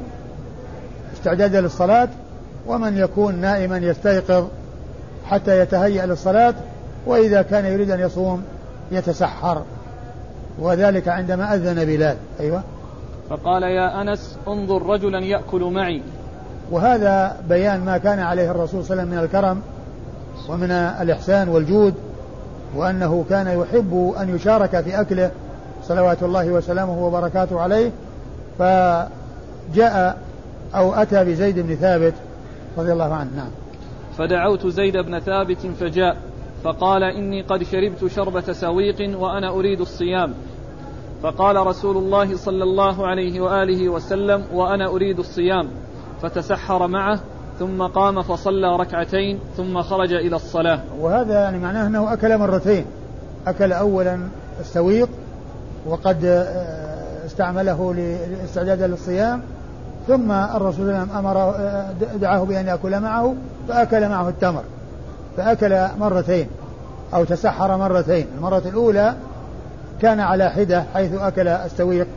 استعدادا 1.14 1.62
للصلاة 1.62 2.10
ومن 2.68 2.98
يكون 2.98 3.36
نائما 3.36 3.78
يستيقظ 3.78 4.48
حتى 5.26 5.60
يتهيأ 5.60 6.06
للصلاة 6.06 6.54
وإذا 7.06 7.42
كان 7.42 7.66
يريد 7.66 7.92
أن 7.92 8.00
يصوم 8.00 8.44
يتسحر. 8.92 9.64
وذلك 10.60 11.08
عندما 11.08 11.56
أذن 11.56 11.86
بلال. 11.86 12.18
أيوة. 12.40 12.64
فقال 13.30 13.64
يا 13.64 14.02
أنس 14.02 14.38
انظر 14.48 14.86
رجلا 14.86 15.20
يأكل 15.20 15.64
معي. 15.64 16.02
وهذا 16.72 17.38
بيان 17.50 17.86
ما 17.86 17.98
كان 17.98 18.20
عليه 18.20 18.52
الرسول 18.52 18.86
صلى 18.86 18.94
الله 18.94 19.02
عليه 19.02 19.02
وسلم 19.02 19.18
من 19.18 19.24
الكرم 19.24 19.62
ومن 20.50 20.72
الإحسان 20.72 21.50
والجود 21.50 21.94
وأنه 22.76 23.26
كان 23.30 23.48
يحب 23.60 24.14
أن 24.22 24.36
يشارك 24.36 24.82
في 24.82 25.02
أكله 25.02 25.32
صلوات 25.84 26.24
الله 26.24 26.50
وسلامه 26.50 27.06
وبركاته 27.06 27.60
عليه. 27.62 27.92
فجاء 28.60 30.18
أو 30.76 30.94
أتى 30.94 31.26
بزيد 31.26 31.60
بن 31.60 31.76
ثابت 31.76 32.14
رضي 32.78 32.94
الله 32.94 33.14
عنه 33.14 33.30
نعم. 33.36 33.50
فدعوت 34.18 34.68
زيد 34.68 34.98
بن 34.98 35.20
ثابت 35.20 35.68
فجاء 35.80 36.18
فقال 36.64 37.04
إني 37.04 37.42
قد 37.42 37.64
شربت 37.64 38.08
شربة 38.08 38.52
سويق 38.52 39.20
وأنا 39.20 39.50
أريد 39.50 39.82
الصيام. 39.82 40.34
فقال 41.24 41.56
رسول 41.68 41.98
الله 41.98 42.38
صلى 42.38 42.64
الله 42.64 43.08
عليه 43.08 43.42
وآله 43.42 43.90
وسلم 43.90 44.44
وأنا 44.54 44.88
أريد 44.88 45.20
الصيام. 45.20 45.68
فتسحر 46.22 46.88
معه 46.88 47.20
ثم 47.60 47.84
قام 47.84 48.22
فصلى 48.22 48.76
ركعتين 48.76 49.40
ثم 49.58 49.82
خرج 49.82 50.14
إلى 50.14 50.36
الصلاة. 50.36 50.80
وهذا 51.00 51.34
يعني 51.34 51.60
معناه 51.60 51.88
أنه 51.88 52.14
أكل 52.14 52.38
مرتين. 52.38 52.86
أكل 53.48 53.74
أولا 53.74 54.20
السويق 54.60 55.10
وقد 55.86 56.26
آه، 56.26 57.26
استعمله 57.26 57.94
لاستعدادا 57.94 58.88
للصيام 58.88 59.42
ثم 60.08 60.32
الرسول 60.32 60.74
صلى 60.74 60.84
الله 60.84 60.94
عليه 60.94 61.04
وسلم 61.04 61.18
أمر 61.18 61.38
آه، 61.38 61.92
دعاه 62.22 62.44
بأن 62.44 62.68
يأكل 62.68 63.00
معه 63.00 63.36
فأكل 63.68 64.10
معه 64.10 64.30
التمر. 64.30 64.64
فأكل 65.38 65.88
مرتين 66.00 66.48
أو 67.14 67.24
تسحر 67.24 67.78
مرتين. 67.78 68.28
المرة 68.38 68.64
الأولى 68.66 69.16
كان 70.02 70.20
على 70.20 70.50
حدة 70.50 70.84
حيث 70.94 71.14
أكل 71.14 71.48
السويق 71.48 72.08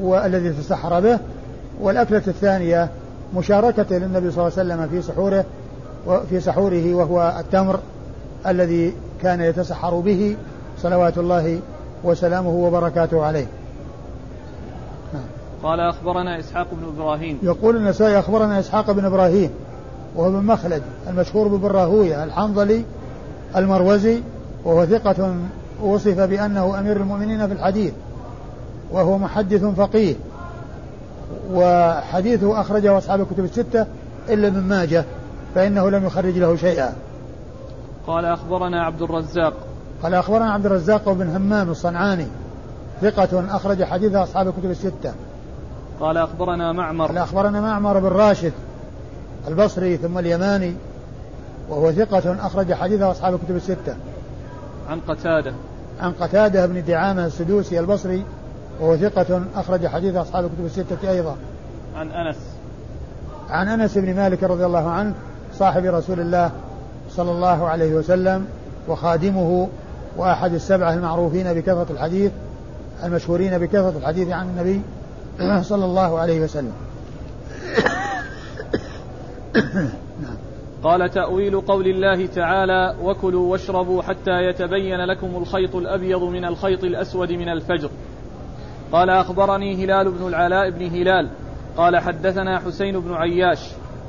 والذي 0.00 0.52
تسحر 0.52 1.00
به 1.00 1.18
والأكلة 1.80 2.22
الثانية 2.26 2.88
مشاركة 3.36 3.98
للنبي 3.98 4.30
صلى 4.30 4.46
الله 4.46 4.58
عليه 4.58 4.74
وسلم 4.74 4.88
في 4.88 5.02
سحوره 5.02 5.44
وفي 6.06 6.40
سحوره 6.40 6.94
وهو 6.94 7.34
التمر 7.40 7.80
الذي 8.46 8.94
كان 9.22 9.40
يتسحر 9.40 9.94
به 10.00 10.36
صلوات 10.78 11.18
الله 11.18 11.60
وسلامه 12.04 12.50
وبركاته 12.50 13.24
عليه. 13.24 13.46
نعم. 15.14 15.22
قال 15.62 15.80
أخبرنا 15.80 16.40
إسحاق 16.40 16.66
بن 16.72 16.88
إبراهيم. 16.96 17.38
يقول 17.42 17.76
النسائي 17.76 18.18
أخبرنا 18.18 18.60
إسحاق 18.60 18.90
بن 18.90 19.04
إبراهيم 19.04 19.50
وهو 20.16 20.30
بن 20.30 20.44
مخلد 20.44 20.82
المشهور 21.08 21.48
بابن 21.48 21.66
راهوية 21.66 22.24
الحنظلي 22.24 22.84
المروزي 23.56 24.20
وهو 24.64 24.86
ثقة 24.86 25.34
وصف 25.82 26.20
بأنه 26.20 26.78
أمير 26.78 26.96
المؤمنين 26.96 27.46
في 27.46 27.52
الحديث 27.52 27.92
وهو 28.92 29.18
محدث 29.18 29.64
فقيه. 29.64 30.14
وحديثه 31.52 32.60
أخرجه 32.60 32.98
أصحاب 32.98 33.20
الكتب 33.20 33.44
الستة 33.44 33.86
إلا 34.28 34.50
من 34.50 34.68
ماجه 34.68 35.04
فإنه 35.54 35.90
لم 35.90 36.06
يخرج 36.06 36.38
له 36.38 36.56
شيئا. 36.56 36.92
قال 38.06 38.24
أخبرنا 38.24 38.84
عبد 38.84 39.02
الرزاق. 39.02 39.52
قال 40.02 40.14
أخبرنا 40.14 40.52
عبد 40.52 40.66
الرزاق 40.66 41.12
بن 41.12 41.28
همام 41.28 41.70
الصنعاني 41.70 42.26
ثقة 43.00 43.56
أخرج 43.56 43.84
حديث 43.84 44.14
أصحاب 44.14 44.48
الكتب 44.48 44.70
الستة. 44.70 45.12
قال 46.00 46.16
أخبرنا 46.16 46.72
معمر. 46.72 47.06
قال 47.06 47.18
أخبرنا 47.18 47.60
معمر 47.60 47.98
بن 47.98 48.08
راشد 48.08 48.52
البصري 49.48 49.96
ثم 49.96 50.18
اليماني 50.18 50.74
وهو 51.68 51.92
ثقة 51.92 52.46
أخرج 52.46 52.72
حديث 52.72 53.02
أصحاب 53.02 53.34
الكتب 53.34 53.56
الستة. 53.56 53.96
عن 54.90 55.00
قتادة. 55.08 55.52
عن 56.00 56.12
قتادة 56.12 56.66
بن 56.66 56.84
دعامة 56.84 57.26
السدوسي 57.26 57.80
البصري 57.80 58.24
وهو 58.80 58.96
ثقة 58.96 59.42
أخرج 59.54 59.86
حديث 59.86 60.14
أصحاب 60.14 60.44
الكتب 60.44 60.64
الستة 60.64 61.10
أيضا. 61.10 61.36
عن 61.96 62.10
أنس. 62.10 62.36
عن 63.50 63.68
أنس 63.68 63.98
بن 63.98 64.14
مالك 64.14 64.42
رضي 64.42 64.66
الله 64.66 64.90
عنه 64.90 65.14
صاحب 65.54 65.84
رسول 65.84 66.20
الله 66.20 66.50
صلى 67.10 67.30
الله 67.30 67.68
عليه 67.68 67.94
وسلم 67.94 68.46
وخادمه 68.88 69.68
وأحد 70.16 70.54
السبعة 70.54 70.94
المعروفين 70.94 71.54
بكثرة 71.54 71.86
الحديث 71.90 72.32
المشهورين 73.04 73.58
بكثرة 73.58 73.94
الحديث 73.98 74.28
عن 74.28 74.48
النبي 74.48 74.82
صلى 75.70 75.84
الله 75.84 76.18
عليه 76.18 76.40
وسلم. 76.40 76.72
قال 80.82 81.10
تأويل 81.10 81.60
قول 81.60 81.86
الله 81.86 82.26
تعالى 82.26 82.94
وكلوا 83.02 83.52
واشربوا 83.52 84.02
حتى 84.02 84.42
يتبين 84.42 85.04
لكم 85.04 85.36
الخيط 85.36 85.76
الأبيض 85.76 86.22
من 86.22 86.44
الخيط 86.44 86.84
الأسود 86.84 87.32
من 87.32 87.48
الفجر. 87.48 87.90
قال 88.92 89.10
أخبرني 89.10 89.84
هلال 89.84 90.10
بن 90.10 90.28
العلاء 90.28 90.70
بن 90.70 90.86
هلال. 90.86 91.28
قال 91.76 91.98
حدثنا 91.98 92.58
حسين 92.58 93.00
بن 93.00 93.14
عياش. 93.14 93.60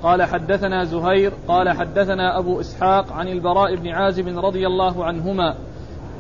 قال 0.04 0.24
حدثنا 0.24 0.84
زهير. 0.84 1.34
قال 1.48 1.70
حدثنا 1.70 2.40
أبو 2.40 2.60
إسحاق 2.60 3.12
عن 3.12 3.28
البراء 3.28 3.76
بن 3.76 3.88
عازب 3.88 4.38
رضي 4.38 4.68
الله 4.68 5.06
عنهما 5.06 5.56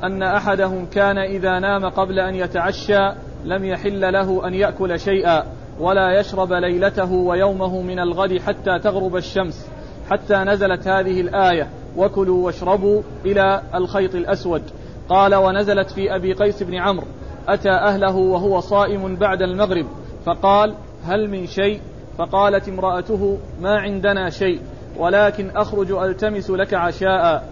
أن 0.03 0.23
أحدهم 0.23 0.85
كان 0.85 1.17
إذا 1.17 1.59
نام 1.59 1.85
قبل 1.85 2.19
أن 2.19 2.35
يتعشى 2.35 3.11
لم 3.45 3.65
يحل 3.65 4.13
له 4.13 4.47
أن 4.47 4.53
يأكل 4.53 4.99
شيئا 4.99 5.43
ولا 5.79 6.19
يشرب 6.19 6.53
ليلته 6.53 7.11
ويومه 7.11 7.81
من 7.81 7.99
الغد 7.99 8.37
حتى 8.37 8.79
تغرب 8.79 9.15
الشمس 9.15 9.69
حتى 10.09 10.35
نزلت 10.35 10.87
هذه 10.87 11.21
الآية 11.21 11.69
وكلوا 11.97 12.45
واشربوا 12.45 13.01
إلى 13.25 13.61
الخيط 13.75 14.15
الأسود 14.15 14.61
قال 15.09 15.35
ونزلت 15.35 15.91
في 15.91 16.15
أبي 16.15 16.33
قيس 16.33 16.63
بن 16.63 16.75
عمرو 16.75 17.07
أتى 17.47 17.71
أهله 17.71 18.15
وهو 18.15 18.59
صائم 18.59 19.15
بعد 19.15 19.41
المغرب 19.41 19.85
فقال 20.25 20.75
هل 21.05 21.29
من 21.29 21.47
شيء؟ 21.47 21.81
فقالت 22.17 22.69
امرأته 22.69 23.37
ما 23.61 23.79
عندنا 23.79 24.29
شيء 24.29 24.59
ولكن 24.97 25.49
أخرج 25.49 25.91
ألتمس 25.91 26.49
لك 26.49 26.73
عشاء. 26.73 27.43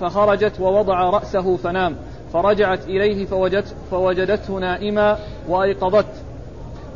فخرجت 0.00 0.60
ووضع 0.60 1.10
رأسه 1.10 1.56
فنام 1.56 1.96
فرجعت 2.32 2.86
إليه 2.86 3.26
فوجدت 3.26 3.74
فوجدته 3.90 4.58
نائما 4.58 5.18
وأيقظت 5.48 6.06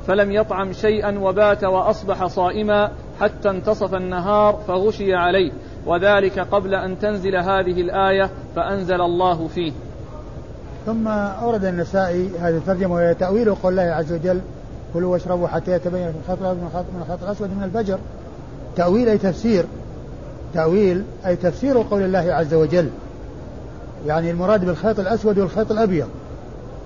فلم 0.06 0.32
يطعم 0.32 0.72
شيئا 0.72 1.18
وبات 1.18 1.64
وأصبح 1.64 2.26
صائما 2.26 2.90
حتى 3.20 3.50
انتصف 3.50 3.94
النهار 3.94 4.60
فغشي 4.68 5.14
عليه 5.14 5.52
وذلك 5.86 6.38
قبل 6.38 6.74
أن 6.74 6.98
تنزل 6.98 7.36
هذه 7.36 7.80
الآية 7.80 8.30
فأنزل 8.56 9.00
الله 9.00 9.48
فيه. 9.48 9.72
ثم 10.90 11.08
أورد 11.08 11.64
النسائي 11.64 12.30
هذه 12.40 12.56
الترجمة 12.56 12.94
وهي 12.94 13.14
تأويل 13.14 13.54
قول 13.54 13.72
الله 13.78 13.94
عز 13.94 14.12
وجل 14.12 14.40
كلوا 14.94 15.12
واشربوا 15.12 15.48
حتى 15.48 15.72
يتبين 15.72 16.12
الخيط 16.22 16.40
الأبيض 16.40 16.62
من 16.62 17.02
الخيط 17.02 17.22
الأسود 17.22 17.50
من 17.50 17.62
الفجر 17.64 17.98
تأويل 18.76 19.08
أي 19.08 19.18
تفسير. 19.18 19.64
تأويل 20.54 21.04
أي 21.26 21.36
تفسير 21.36 21.82
قول 21.82 22.02
الله 22.02 22.34
عز 22.34 22.54
وجل. 22.54 22.88
يعني 24.06 24.30
المراد 24.30 24.64
بالخيط 24.64 25.00
الأسود 25.00 25.38
والخيط 25.38 25.70
الأبيض. 25.70 26.08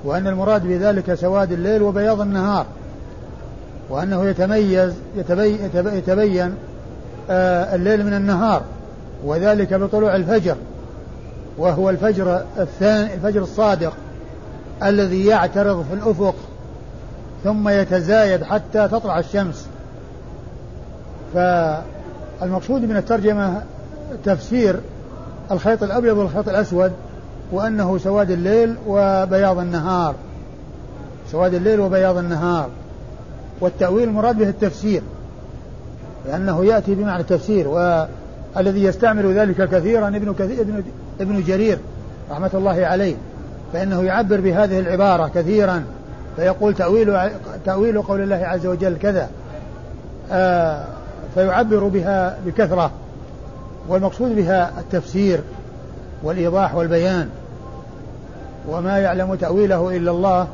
وأن 0.05 0.27
المراد 0.27 0.67
بذلك 0.67 1.15
سواد 1.15 1.53
الليل 1.53 1.83
وبياض 1.83 2.21
النهار. 2.21 2.67
وأنه 3.91 4.25
يتميز 4.25 4.93
يتبين, 5.17 5.59
يتبين 5.75 6.55
آه 7.31 7.75
الليل 7.75 8.07
من 8.07 8.15
النهار. 8.15 8.63
وذلك 9.25 9.75
بطلوع 9.75 10.17
الفجر. 10.17 10.57
وهو 11.59 11.91
الفجر 11.91 12.45
الثاني 12.59 13.15
الفجر 13.15 13.43
الصادق 13.43 13.93
الذي 14.83 15.27
يعترض 15.27 15.85
في 15.89 15.95
الأفق 15.95 16.35
ثم 17.45 17.69
يتزايد 17.69 18.43
حتى 18.43 18.89
تطلع 18.89 19.19
الشمس. 19.19 19.67
فالمقصود 21.35 22.83
من 22.83 22.97
الترجمة 22.97 23.63
تفسير 24.25 24.81
الخيط 25.51 25.83
الأبيض 25.83 26.17
والخيط 26.17 26.49
الأسود 26.49 26.93
وأنه 27.53 27.99
سواد 27.99 28.31
الليل 28.31 28.77
وبياض 28.87 29.59
النهار. 29.59 30.15
سواد 31.33 31.55
الليل 31.55 31.81
وبياض 31.81 32.17
النهار. 32.17 32.69
والتأويل 33.61 34.09
المراد 34.09 34.39
به 34.39 34.49
التفسير 34.49 35.03
لأنه 36.27 36.65
يأتي 36.65 36.95
بمعنى 36.95 37.21
التفسير 37.21 37.69
والذي 37.69 38.83
يستعمل 38.83 39.35
ذلك 39.35 39.69
كثيرا 39.69 40.09
ابن 40.09 40.35
كثير 40.35 40.61
ابن, 40.61 40.83
ابن 41.21 41.43
جرير 41.43 41.79
رحمة 42.31 42.51
الله 42.55 42.87
عليه 42.87 43.17
فإنه 43.73 44.03
يعبر 44.03 44.41
بهذه 44.41 44.81
العبارة 44.81 45.31
كثيرا 45.35 45.85
فيقول 46.37 46.75
تأويل 46.75 47.19
تأويل 47.65 48.03
قول 48.03 48.21
الله 48.21 48.37
عز 48.37 48.67
وجل 48.67 48.97
كذا 48.97 49.29
آه 50.33 50.85
فيعبر 51.35 51.85
بها 51.85 52.39
بكثرة 52.47 52.91
والمقصود 53.89 54.37
بها 54.37 54.73
التفسير 54.81 55.41
والإيضاح 56.23 56.75
والبيان 56.75 57.29
وما 58.69 58.99
يعلم 58.99 59.35
تأويله 59.35 59.97
إلا 59.97 60.11
الله 60.11 60.49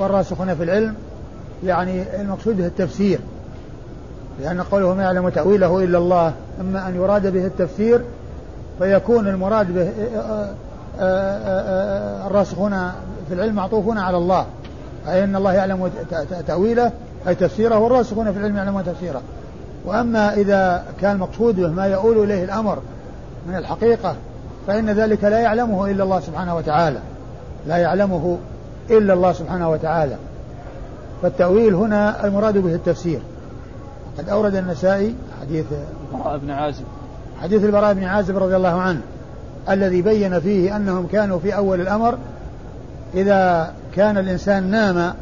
والراسخون 0.00 0.54
في 0.54 0.62
العلم 0.62 0.94
يعني 1.64 2.20
المقصود 2.20 2.56
به 2.56 2.66
التفسير 2.66 3.18
لأن 4.40 4.60
قوله 4.60 4.94
ما 4.94 5.02
يعلم 5.02 5.28
تأويله 5.28 5.84
إلا 5.84 5.98
الله 5.98 6.32
إما 6.60 6.88
أن 6.88 6.96
يراد 6.96 7.32
به 7.32 7.46
التفسير 7.46 8.00
فيكون 8.78 9.28
المراد 9.28 9.74
به 9.74 9.90
الراسخون 12.26 12.70
في 13.28 13.34
العلم 13.34 13.54
معطوفون 13.54 13.98
على 13.98 14.16
الله. 14.16 14.46
أي 15.08 15.24
أن 15.24 15.36
الله 15.36 15.52
يعلم 15.52 15.90
تأويله 16.46 16.92
أي 17.28 17.34
تفسيره 17.34 17.78
والراسخون 17.78 18.32
في 18.32 18.38
العلم 18.38 18.56
يعلمون 18.56 18.84
تفسيره. 18.84 19.20
وأما 19.84 20.34
إذا 20.34 20.84
كان 21.00 21.16
مقصود 21.18 21.56
به 21.56 21.68
ما 21.68 21.86
يؤول 21.86 22.18
إليه 22.18 22.44
الأمر 22.44 22.78
من 23.48 23.56
الحقيقة 23.56 24.16
فإن 24.66 24.90
ذلك 24.90 25.24
لا 25.24 25.38
يعلمه 25.38 25.86
إلا 25.86 26.04
الله 26.04 26.20
سبحانه 26.20 26.56
وتعالى. 26.56 26.98
لا 27.66 27.76
يعلمه 27.76 28.38
إلا 28.90 29.14
الله 29.14 29.32
سبحانه 29.32 29.70
وتعالى. 29.70 30.16
فالتأويل 31.22 31.74
هنا 31.74 32.24
المراد 32.24 32.58
به 32.58 32.74
التفسير. 32.74 33.20
قد 34.18 34.28
أورد 34.28 34.54
النسائي 34.54 35.14
حديث 35.40 35.66
البراء 36.12 36.38
بن 36.38 36.50
عازب. 36.50 36.84
حديث 37.42 37.64
البراء 37.64 37.94
بن 37.94 38.04
عازب 38.04 38.36
رضي 38.36 38.56
الله 38.56 38.80
عنه 38.80 39.00
الذي 39.70 40.02
بين 40.02 40.40
فيه 40.40 40.76
أنهم 40.76 41.06
كانوا 41.06 41.38
في 41.38 41.56
أول 41.56 41.80
الأمر 41.80 42.18
إذا 43.14 43.72
كان 43.96 44.18
الإنسان 44.18 44.70
نام 44.70 45.14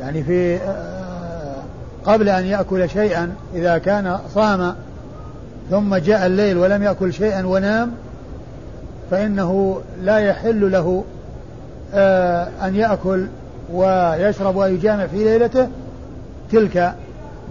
يعني 0.00 0.22
في 0.22 0.58
قبل 2.04 2.28
أن 2.28 2.44
يأكل 2.44 2.90
شيئا 2.90 3.32
إذا 3.54 3.78
كان 3.78 4.18
صام 4.34 4.74
ثم 5.70 5.96
جاء 5.96 6.26
الليل 6.26 6.58
ولم 6.58 6.82
يأكل 6.82 7.12
شيئا 7.12 7.46
ونام 7.46 7.92
فإنه 9.10 9.80
لا 10.02 10.18
يحل 10.18 10.72
له 10.72 11.04
آه، 11.94 12.48
أن 12.62 12.76
يأكل 12.76 13.26
ويشرب 13.72 14.56
ويجامع 14.56 15.06
في 15.06 15.24
ليلته 15.24 15.68
تلك 16.52 16.94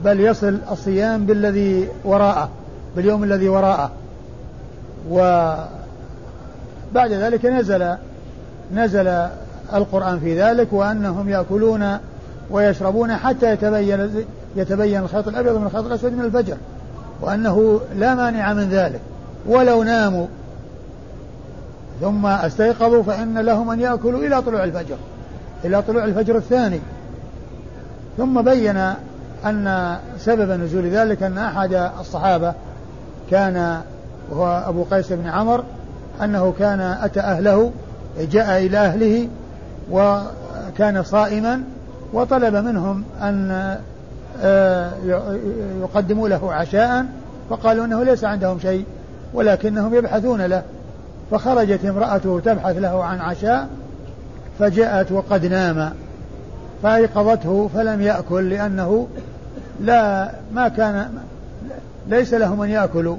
بل 0.03 0.19
يصل 0.19 0.57
الصيام 0.71 1.25
بالذي 1.25 1.87
وراءه. 2.05 2.49
باليوم 2.95 3.23
الذي 3.23 3.49
وراءه. 3.49 3.91
وبعد 5.09 5.67
ذلك 6.95 7.45
نزل 7.45 7.95
نزل 8.73 9.27
القرآن 9.73 10.19
في 10.19 10.41
ذلك 10.41 10.73
وأنهم 10.73 11.29
يأكلون 11.29 11.97
ويشربون 12.51 13.15
حتى 13.15 13.53
يتبين 13.53 14.25
يتبين 14.55 14.99
الخيط 14.99 15.27
الأبيض 15.27 15.57
من 15.57 15.65
الخيط 15.65 15.85
الأسود 15.85 16.13
من 16.13 16.25
الفجر 16.25 16.57
وأنه 17.21 17.81
لا 17.95 18.15
مانع 18.15 18.53
من 18.53 18.69
ذلك. 18.69 18.99
ولو 19.47 19.83
ناموا. 19.83 20.27
ثم 22.01 22.25
استيقظوا 22.25 23.03
فإن 23.03 23.37
لهم 23.37 23.69
أن 23.69 23.79
يأكلوا 23.79 24.19
إلى 24.19 24.41
طلوع 24.41 24.63
الفجر 24.63 24.95
إلى 25.65 25.81
طلوع 25.81 26.03
الفجر 26.03 26.35
الثاني. 26.35 26.79
ثم 28.17 28.41
بين 28.41 28.77
أن 29.45 29.97
سبب 30.19 30.51
نزول 30.51 30.85
ذلك 30.89 31.23
أن 31.23 31.37
أحد 31.37 31.91
الصحابة 31.99 32.53
كان 33.31 33.81
وهو 34.31 34.63
أبو 34.67 34.83
قيس 34.83 35.13
بن 35.13 35.27
عمر 35.27 35.63
أنه 36.23 36.53
كان 36.59 36.79
أتى 36.79 37.19
أهله 37.19 37.71
جاء 38.19 38.65
إلى 38.65 38.77
أهله 38.77 39.27
وكان 39.91 41.03
صائما 41.03 41.63
وطلب 42.13 42.55
منهم 42.55 43.03
أن 43.21 43.77
آه، 44.41 44.91
يقدموا 45.81 46.29
له 46.29 46.53
عشاء 46.53 47.05
فقالوا 47.49 47.85
أنه 47.85 48.03
ليس 48.03 48.23
عندهم 48.23 48.59
شيء 48.59 48.85
ولكنهم 49.33 49.95
يبحثون 49.95 50.41
له. 50.41 50.63
فخرجت 51.31 51.85
امرأته 51.85 52.41
تبحث 52.45 52.77
له 52.77 53.03
عن 53.03 53.19
عشاء 53.19 53.67
فجاءت 54.59 55.11
وقد 55.11 55.45
نام. 55.45 55.93
فأيقظته 56.83 57.69
فلم 57.73 58.01
يأكل 58.01 58.49
لأنه 58.49 59.07
لا 59.79 60.31
ما 60.53 60.67
كان 60.67 61.09
ليس 62.07 62.33
لهم 62.33 62.61
أن 62.61 62.69
يأكلوا. 62.69 63.17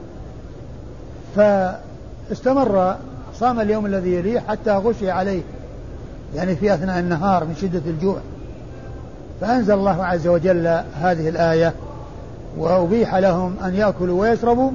فاستمر 1.36 2.96
صام 3.34 3.60
اليوم 3.60 3.86
الذي 3.86 4.14
يليه 4.14 4.40
حتى 4.40 4.70
غشي 4.70 5.10
عليه 5.10 5.42
يعني 6.36 6.56
في 6.56 6.74
أثناء 6.74 6.98
النهار 6.98 7.44
من 7.44 7.54
شدة 7.54 7.82
الجوع. 7.86 8.18
فأنزل 9.40 9.74
الله 9.74 10.04
عز 10.04 10.26
وجل 10.26 10.66
هذه 11.00 11.28
الآية 11.28 11.74
وأبيح 12.58 13.14
لهم 13.14 13.54
أن 13.64 13.74
يأكلوا 13.74 14.20
ويشربوا 14.20 14.70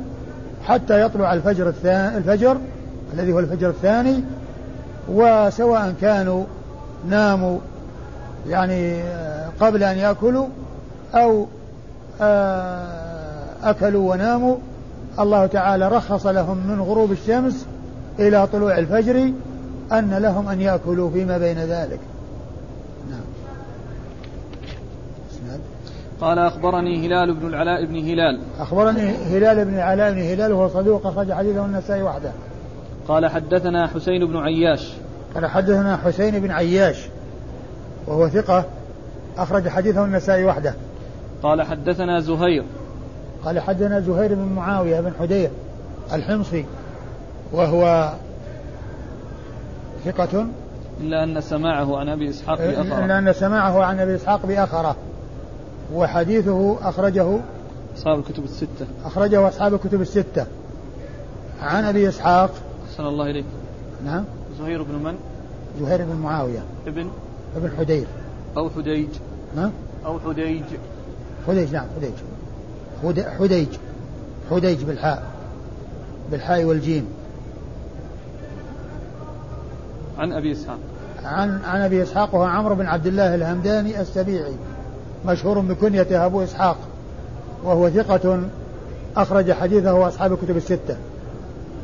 حتى 0.64 1.02
يطلع 1.02 1.34
الفجر 1.34 1.70
الثاني 1.70 2.18
الفجر 2.18 2.58
الذي 3.14 3.34
هو 3.34 3.40
الفجر 3.40 3.70
الثاني. 3.70 4.24
وسواء 5.10 5.94
كانوا 6.02 6.44
ناموا 7.10 7.60
يعني 8.48 9.04
قبل 9.60 9.84
أن 9.84 9.98
يأكلوا 9.98 10.48
أو 11.16 11.48
آه، 12.22 13.05
أكلوا 13.66 14.12
وناموا. 14.12 14.58
الله 15.20 15.46
تعالى 15.46 15.88
رخص 15.88 16.26
لهم 16.26 16.58
من 16.68 16.82
غروب 16.82 17.12
الشمس 17.12 17.66
إلى 18.20 18.48
طلوع 18.48 18.78
الفجر 18.78 19.32
أن 19.92 20.14
لهم 20.14 20.48
أن 20.48 20.62
يأكلوا 20.62 21.10
فيما 21.12 21.38
بين 21.38 21.58
ذلك. 21.58 22.00
نعم. 23.10 23.22
قال 26.22 26.40
أخبرني 26.40 27.08
هلال 27.08 27.34
بن 27.34 27.48
العلاء 27.48 27.86
بن 27.86 27.96
هلال. 27.96 28.42
أخبرني 28.60 29.10
هلال 29.10 29.66
بن 29.66 29.74
العلاء 29.74 30.14
بن 30.14 30.20
هلال 30.20 30.54
وهو 30.54 30.70
صدوق 30.70 31.08
أخرج 31.08 31.32
حديثه 31.32 31.66
النسائي 31.66 32.02
وحده. 32.02 32.32
قال 33.08 33.26
حدثنا 33.28 33.88
حسين 33.88 34.26
بن 34.26 34.38
عياش. 34.38 34.94
قال 35.36 35.46
حدثنا 35.46 35.98
حسين 35.98 36.40
بن 36.40 36.52
عياش 36.52 37.08
وهو 38.08 38.30
ثقة 38.30 38.66
أخرج 39.38 39.68
حديثه 39.68 40.06
النسائي 40.06 40.46
وحده. 40.46 40.74
قال 41.44 41.62
حدثنا 41.62 42.20
زهير. 42.20 42.64
قال 43.46 43.60
حدثنا 43.60 44.00
زهير 44.00 44.36
بن 44.36 44.54
معاوية 44.56 45.02
بن 45.02 45.12
حدير 45.20 45.50
الحمصي 46.14 46.66
وهو 47.52 48.14
ثقة؟ 50.06 50.48
إلا 51.02 51.24
أن 51.24 51.42
سماعه 51.42 51.98
عن 51.98 52.10
أبي 52.10 52.30
إسحاق 52.30 52.58
بأخرة. 52.58 53.06
إلا 53.06 53.20
أن 53.20 53.34
سماعه 53.34 53.84
عن 53.84 54.00
أبي 54.00 54.16
إسحاق 54.16 54.46
بأخرة. 54.46 54.96
وحديثه 55.94 56.78
أخرجه 56.90 57.40
أصحاب 57.98 58.20
الكتب 58.20 58.44
الستة. 58.44 58.88
أخرجه 59.06 59.48
أصحاب 59.48 59.74
الكتب 59.74 60.02
الستة. 60.02 60.46
عن 61.62 61.84
أبي 61.84 62.10
إسحاق. 62.10 62.52
أحسن 62.90 63.06
الله 63.06 63.30
إليك. 63.30 63.46
نعم. 64.06 64.24
زهير 64.60 64.84
بن 64.84 64.96
من؟ 64.96 65.16
زهير 65.82 66.06
بن 66.06 66.16
معاوية. 66.16 66.64
ابن؟ 66.88 67.10
ابن 67.56 67.72
حدير. 67.78 68.06
أو 68.58 68.70
حديج. 68.70 69.10
نعم. 69.56 69.72
أو 70.06 70.20
حديج. 70.20 70.64
حديج 71.48 71.74
نعم 71.74 71.86
حديج. 71.96 72.14
حديج 73.40 73.68
حديج 74.52 74.84
بالحاء 74.84 75.24
بالحاء 76.32 76.64
والجيم. 76.64 77.08
عن 80.18 80.32
أبي 80.32 80.52
إسحاق. 80.52 80.78
عن 81.24 81.60
عن 81.66 81.82
أبي 81.82 82.04
إسحاق 82.04 82.36
وهو 82.36 82.44
عمرو 82.44 82.76
بن 82.76 82.86
عبد 82.86 83.08
الله 83.08 83.36
الهمداني 83.36 84.02
السبيعي 84.02 84.54
مشهور 85.26 85.60
بكنيته 85.60 86.26
أبو 86.26 86.44
إسحاق 86.44 86.78
وهو 87.64 87.90
ثقة 87.90 88.40
أخرج 89.18 89.52
حديثه 89.52 90.08
أصحاب 90.08 90.34
الكتب 90.34 90.58
الستة. 90.58 90.98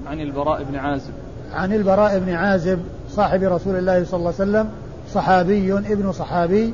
عن 0.07 0.19
البراء 0.19 0.63
بن 0.63 0.75
عازب. 0.75 1.11
عن 1.53 1.73
البراء 1.73 2.19
بن 2.19 2.33
عازب 2.33 2.79
صاحب 3.11 3.43
رسول 3.43 3.75
الله 3.75 4.05
صلى 4.05 4.17
الله 4.17 4.33
عليه 4.39 4.51
وسلم 4.51 4.69
صحابي 5.13 5.73
ابن 5.73 6.11
صحابي 6.11 6.73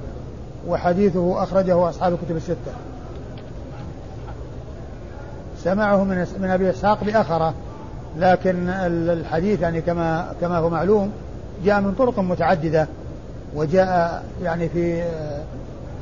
وحديثه 0.67 1.43
أخرجه 1.43 1.89
أصحاب 1.89 2.13
الكتب 2.13 2.35
الستة. 2.35 2.73
سمعه 5.63 6.03
من 6.03 6.27
من 6.39 6.49
أبي 6.49 6.69
إسحاق 6.69 7.03
بأخره. 7.03 7.53
لكن 8.17 8.69
الحديث 8.89 9.61
يعني 9.61 9.81
كما 9.81 10.33
كما 10.41 10.57
هو 10.57 10.69
معلوم 10.69 11.11
جاء 11.65 11.81
من 11.81 11.93
طرق 11.93 12.19
متعددة. 12.19 12.87
وجاء 13.55 14.23
يعني 14.43 14.69
في 14.69 15.03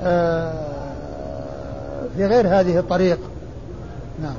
آه، 0.04 0.54
في 2.18 2.26
غير 2.26 2.48
هذه 2.48 2.80
الطريق. 2.80 3.20
نعم. 4.22 4.36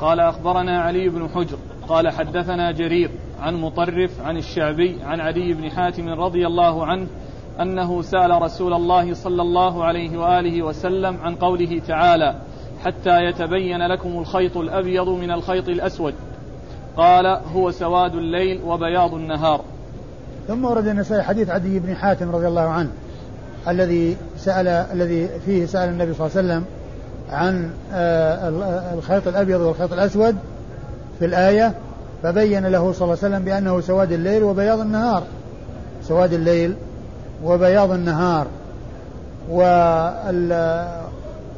قال 0.00 0.20
أخبرنا 0.20 0.82
علي 0.82 1.08
بن 1.08 1.28
حجر. 1.28 1.58
قال 1.88 2.08
حدثنا 2.08 2.72
جرير 2.72 3.10
عن 3.40 3.54
مطرف 3.54 4.10
عن 4.20 4.36
الشعبي 4.36 5.02
عن 5.02 5.20
علي 5.20 5.54
بن 5.54 5.70
حاتم 5.70 6.08
رضي 6.08 6.46
الله 6.46 6.86
عنه 6.86 7.06
أنه 7.60 8.02
سأل 8.02 8.42
رسول 8.42 8.72
الله 8.72 9.14
صلى 9.14 9.42
الله 9.42 9.84
عليه 9.84 10.18
وآله 10.18 10.62
وسلم 10.62 11.16
عن 11.22 11.34
قوله 11.34 11.82
تعالى 11.88 12.34
حتى 12.84 13.24
يتبين 13.24 13.86
لكم 13.86 14.18
الخيط 14.18 14.56
الأبيض 14.56 15.08
من 15.08 15.30
الخيط 15.30 15.68
الأسود 15.68 16.14
قال 16.96 17.26
هو 17.26 17.70
سواد 17.70 18.14
الليل 18.14 18.60
وبياض 18.64 19.14
النهار 19.14 19.60
ثم 20.48 20.64
ورد 20.64 20.86
النسائي 20.86 21.22
حديث 21.22 21.50
عدي 21.50 21.78
بن 21.78 21.94
حاتم 21.96 22.30
رضي 22.30 22.48
الله 22.48 22.68
عنه 22.68 22.90
الذي 23.68 24.16
سأل 24.36 24.68
الذي 24.68 25.28
فيه 25.46 25.66
سأل 25.66 25.88
النبي 25.88 26.14
صلى 26.14 26.26
الله 26.26 26.38
عليه 26.38 26.48
وسلم 26.48 26.64
عن 27.30 27.70
آه، 27.92 28.94
الخيط 28.94 29.28
الأبيض 29.28 29.60
والخيط 29.60 29.92
الأسود 29.92 30.36
في 31.18 31.24
الآية 31.24 31.74
فبين 32.22 32.66
له 32.66 32.92
صلى 32.92 33.04
الله 33.04 33.18
عليه 33.22 33.34
وسلم 33.34 33.44
بأنه 33.44 33.80
سواد 33.80 34.12
الليل 34.12 34.42
وبياض 34.42 34.80
النهار. 34.80 35.22
سواد 36.02 36.32
الليل 36.32 36.74
وبياض 37.44 37.90
النهار 37.90 38.46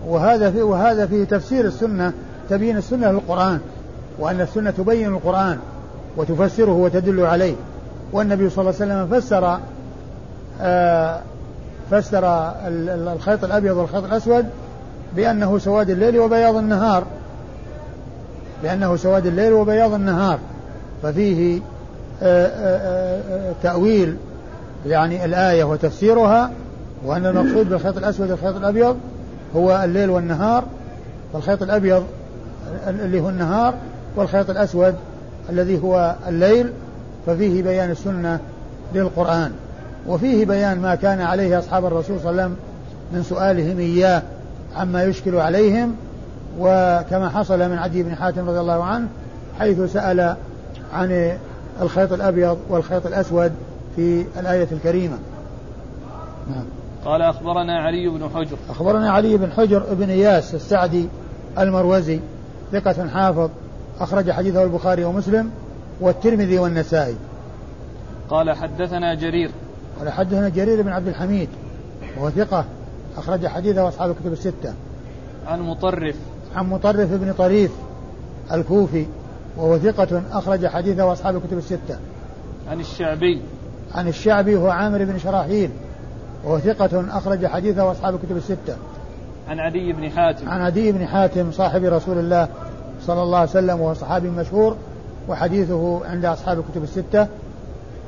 وهذا 0.06 0.50
في 0.50 0.62
وهذا 0.62 1.06
فيه 1.06 1.24
تفسير 1.24 1.64
السنة 1.64 2.12
تبيين 2.50 2.76
السنة 2.76 3.10
للقرآن 3.10 3.60
وأن 4.18 4.40
السنة 4.40 4.70
تبين 4.70 5.08
القرآن 5.14 5.58
وتفسره 6.16 6.72
وتدل 6.72 7.20
عليه. 7.20 7.54
والنبي 8.12 8.50
صلى 8.50 8.62
الله 8.62 8.80
عليه 8.80 8.92
وسلم 8.92 9.20
فسر 9.20 9.58
آه 10.60 11.20
فسر 11.90 12.52
الخيط 13.12 13.44
الأبيض 13.44 13.76
والخيط 13.76 14.04
الأسود 14.04 14.46
بأنه 15.16 15.58
سواد 15.58 15.90
الليل 15.90 16.18
وبياض 16.18 16.56
النهار. 16.56 17.04
بأنه 18.62 18.96
سواد 18.96 19.26
الليل 19.26 19.52
وبياض 19.52 19.94
النهار. 19.94 20.38
ففيه 21.02 21.60
آه، 22.22 22.46
آه، 22.46 23.52
تأويل 23.62 24.16
يعني 24.86 25.24
الآية 25.24 25.64
وتفسيرها 25.64 26.50
وأن 27.04 27.26
المقصود 27.26 27.68
بالخيط 27.68 27.96
الأسود 27.96 28.30
والخيط 28.30 28.56
الأبيض 28.56 28.96
هو 29.56 29.82
الليل 29.84 30.10
والنهار 30.10 30.64
فالخيط 31.32 31.62
الأبيض 31.62 32.04
اللي 32.88 33.20
هو 33.20 33.28
النهار 33.28 33.74
والخيط 34.16 34.50
الأسود 34.50 34.94
الذي 35.50 35.82
هو 35.82 36.14
الليل 36.28 36.72
ففيه 37.26 37.62
بيان 37.62 37.90
السنة 37.90 38.38
للقرآن. 38.94 39.52
وفيه 40.06 40.46
بيان 40.46 40.80
ما 40.80 40.94
كان 40.94 41.20
عليه 41.20 41.58
أصحاب 41.58 41.84
الرسول 41.84 42.20
صلى 42.20 42.30
الله 42.30 42.42
عليه 42.42 42.52
وسلم 42.52 42.56
من 43.12 43.22
سؤالهم 43.22 43.78
إياه 43.78 44.22
عما 44.76 45.04
يشكل 45.04 45.36
عليهم 45.36 45.94
وكما 46.58 47.28
حصل 47.28 47.70
من 47.70 47.78
عدي 47.78 48.02
بن 48.02 48.14
حاتم 48.14 48.48
رضي 48.48 48.60
الله 48.60 48.84
عنه 48.84 49.08
حيث 49.58 49.80
سأل 49.92 50.36
عن 50.92 51.36
الخيط 51.82 52.12
الأبيض 52.12 52.58
والخيط 52.68 53.06
الأسود 53.06 53.52
في 53.96 54.26
الآية 54.38 54.68
الكريمة. 54.72 55.18
نعم. 56.50 56.64
قال 57.04 57.22
أخبرنا 57.22 57.78
علي 57.80 58.08
بن 58.08 58.28
حجر. 58.34 58.56
أخبرنا 58.70 59.10
علي 59.10 59.36
بن 59.36 59.52
حجر 59.52 59.94
بن 59.94 60.10
إياس 60.10 60.54
السعدي 60.54 61.08
المروزي 61.58 62.20
ثقة 62.72 63.08
حافظ 63.08 63.50
أخرج 64.00 64.30
حديثه 64.30 64.62
البخاري 64.62 65.04
ومسلم 65.04 65.50
والترمذي 66.00 66.58
والنسائي. 66.58 67.16
قال 68.30 68.56
حدثنا 68.56 69.14
جرير. 69.14 69.50
قال 69.98 70.10
حدثنا 70.12 70.48
جرير 70.48 70.82
بن 70.82 70.88
عبد 70.88 71.08
الحميد 71.08 71.48
وهو 72.16 72.30
ثقة 72.30 72.64
أخرج 73.16 73.46
حديثه 73.46 73.88
أصحاب 73.88 74.10
الكتب 74.10 74.32
الستة. 74.32 74.74
عن 75.46 75.60
مطرف. 75.60 76.16
عن 76.56 76.70
مطرف 76.70 77.12
بن 77.12 77.32
طريف 77.32 77.70
الكوفي 78.52 79.06
وهو 79.56 79.78
ثقة 79.78 80.22
أخرج 80.32 80.66
حديثه 80.66 81.12
أصحاب 81.12 81.36
الكتب 81.36 81.58
الستة. 81.58 81.98
عن 82.68 82.80
الشعبي. 82.80 83.42
عن 83.94 84.08
الشعبي 84.08 84.56
هو 84.56 84.68
عامر 84.68 85.04
بن 85.04 85.18
شراحيل 85.18 85.70
وهو 86.44 86.58
ثقة 86.58 87.18
أخرج 87.18 87.46
حديثه 87.46 87.90
أصحاب 87.90 88.14
الكتب 88.14 88.36
الستة. 88.36 88.76
عن 89.48 89.60
عدي 89.60 89.92
بن 89.92 90.10
حاتم. 90.10 90.48
عن 90.48 90.60
عدي 90.60 90.92
بن 90.92 91.06
حاتم 91.06 91.52
صاحب 91.52 91.84
رسول 91.84 92.18
الله 92.18 92.48
صلى 93.06 93.22
الله 93.22 93.38
عليه 93.38 93.50
وسلم 93.50 93.80
وهو 93.80 93.94
صحابي 93.94 94.28
مشهور 94.28 94.76
وحديثه 95.28 96.06
عند 96.06 96.24
أصحاب 96.24 96.58
الكتب 96.58 96.82
الستة. 96.82 97.26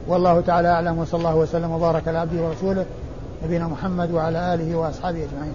والله 0.08 0.40
تعالى 0.40 0.68
أعلم 0.68 0.98
وصلى 0.98 1.18
الله 1.18 1.36
وسلم 1.36 1.70
وبارك 1.70 2.08
على 2.08 2.18
عبده 2.18 2.42
ورسوله 2.42 2.86
نبينا 3.44 3.68
محمد 3.68 4.10
وعلى 4.10 4.54
آله 4.54 4.76
وأصحابه 4.76 5.18
أجمعين. 5.24 5.54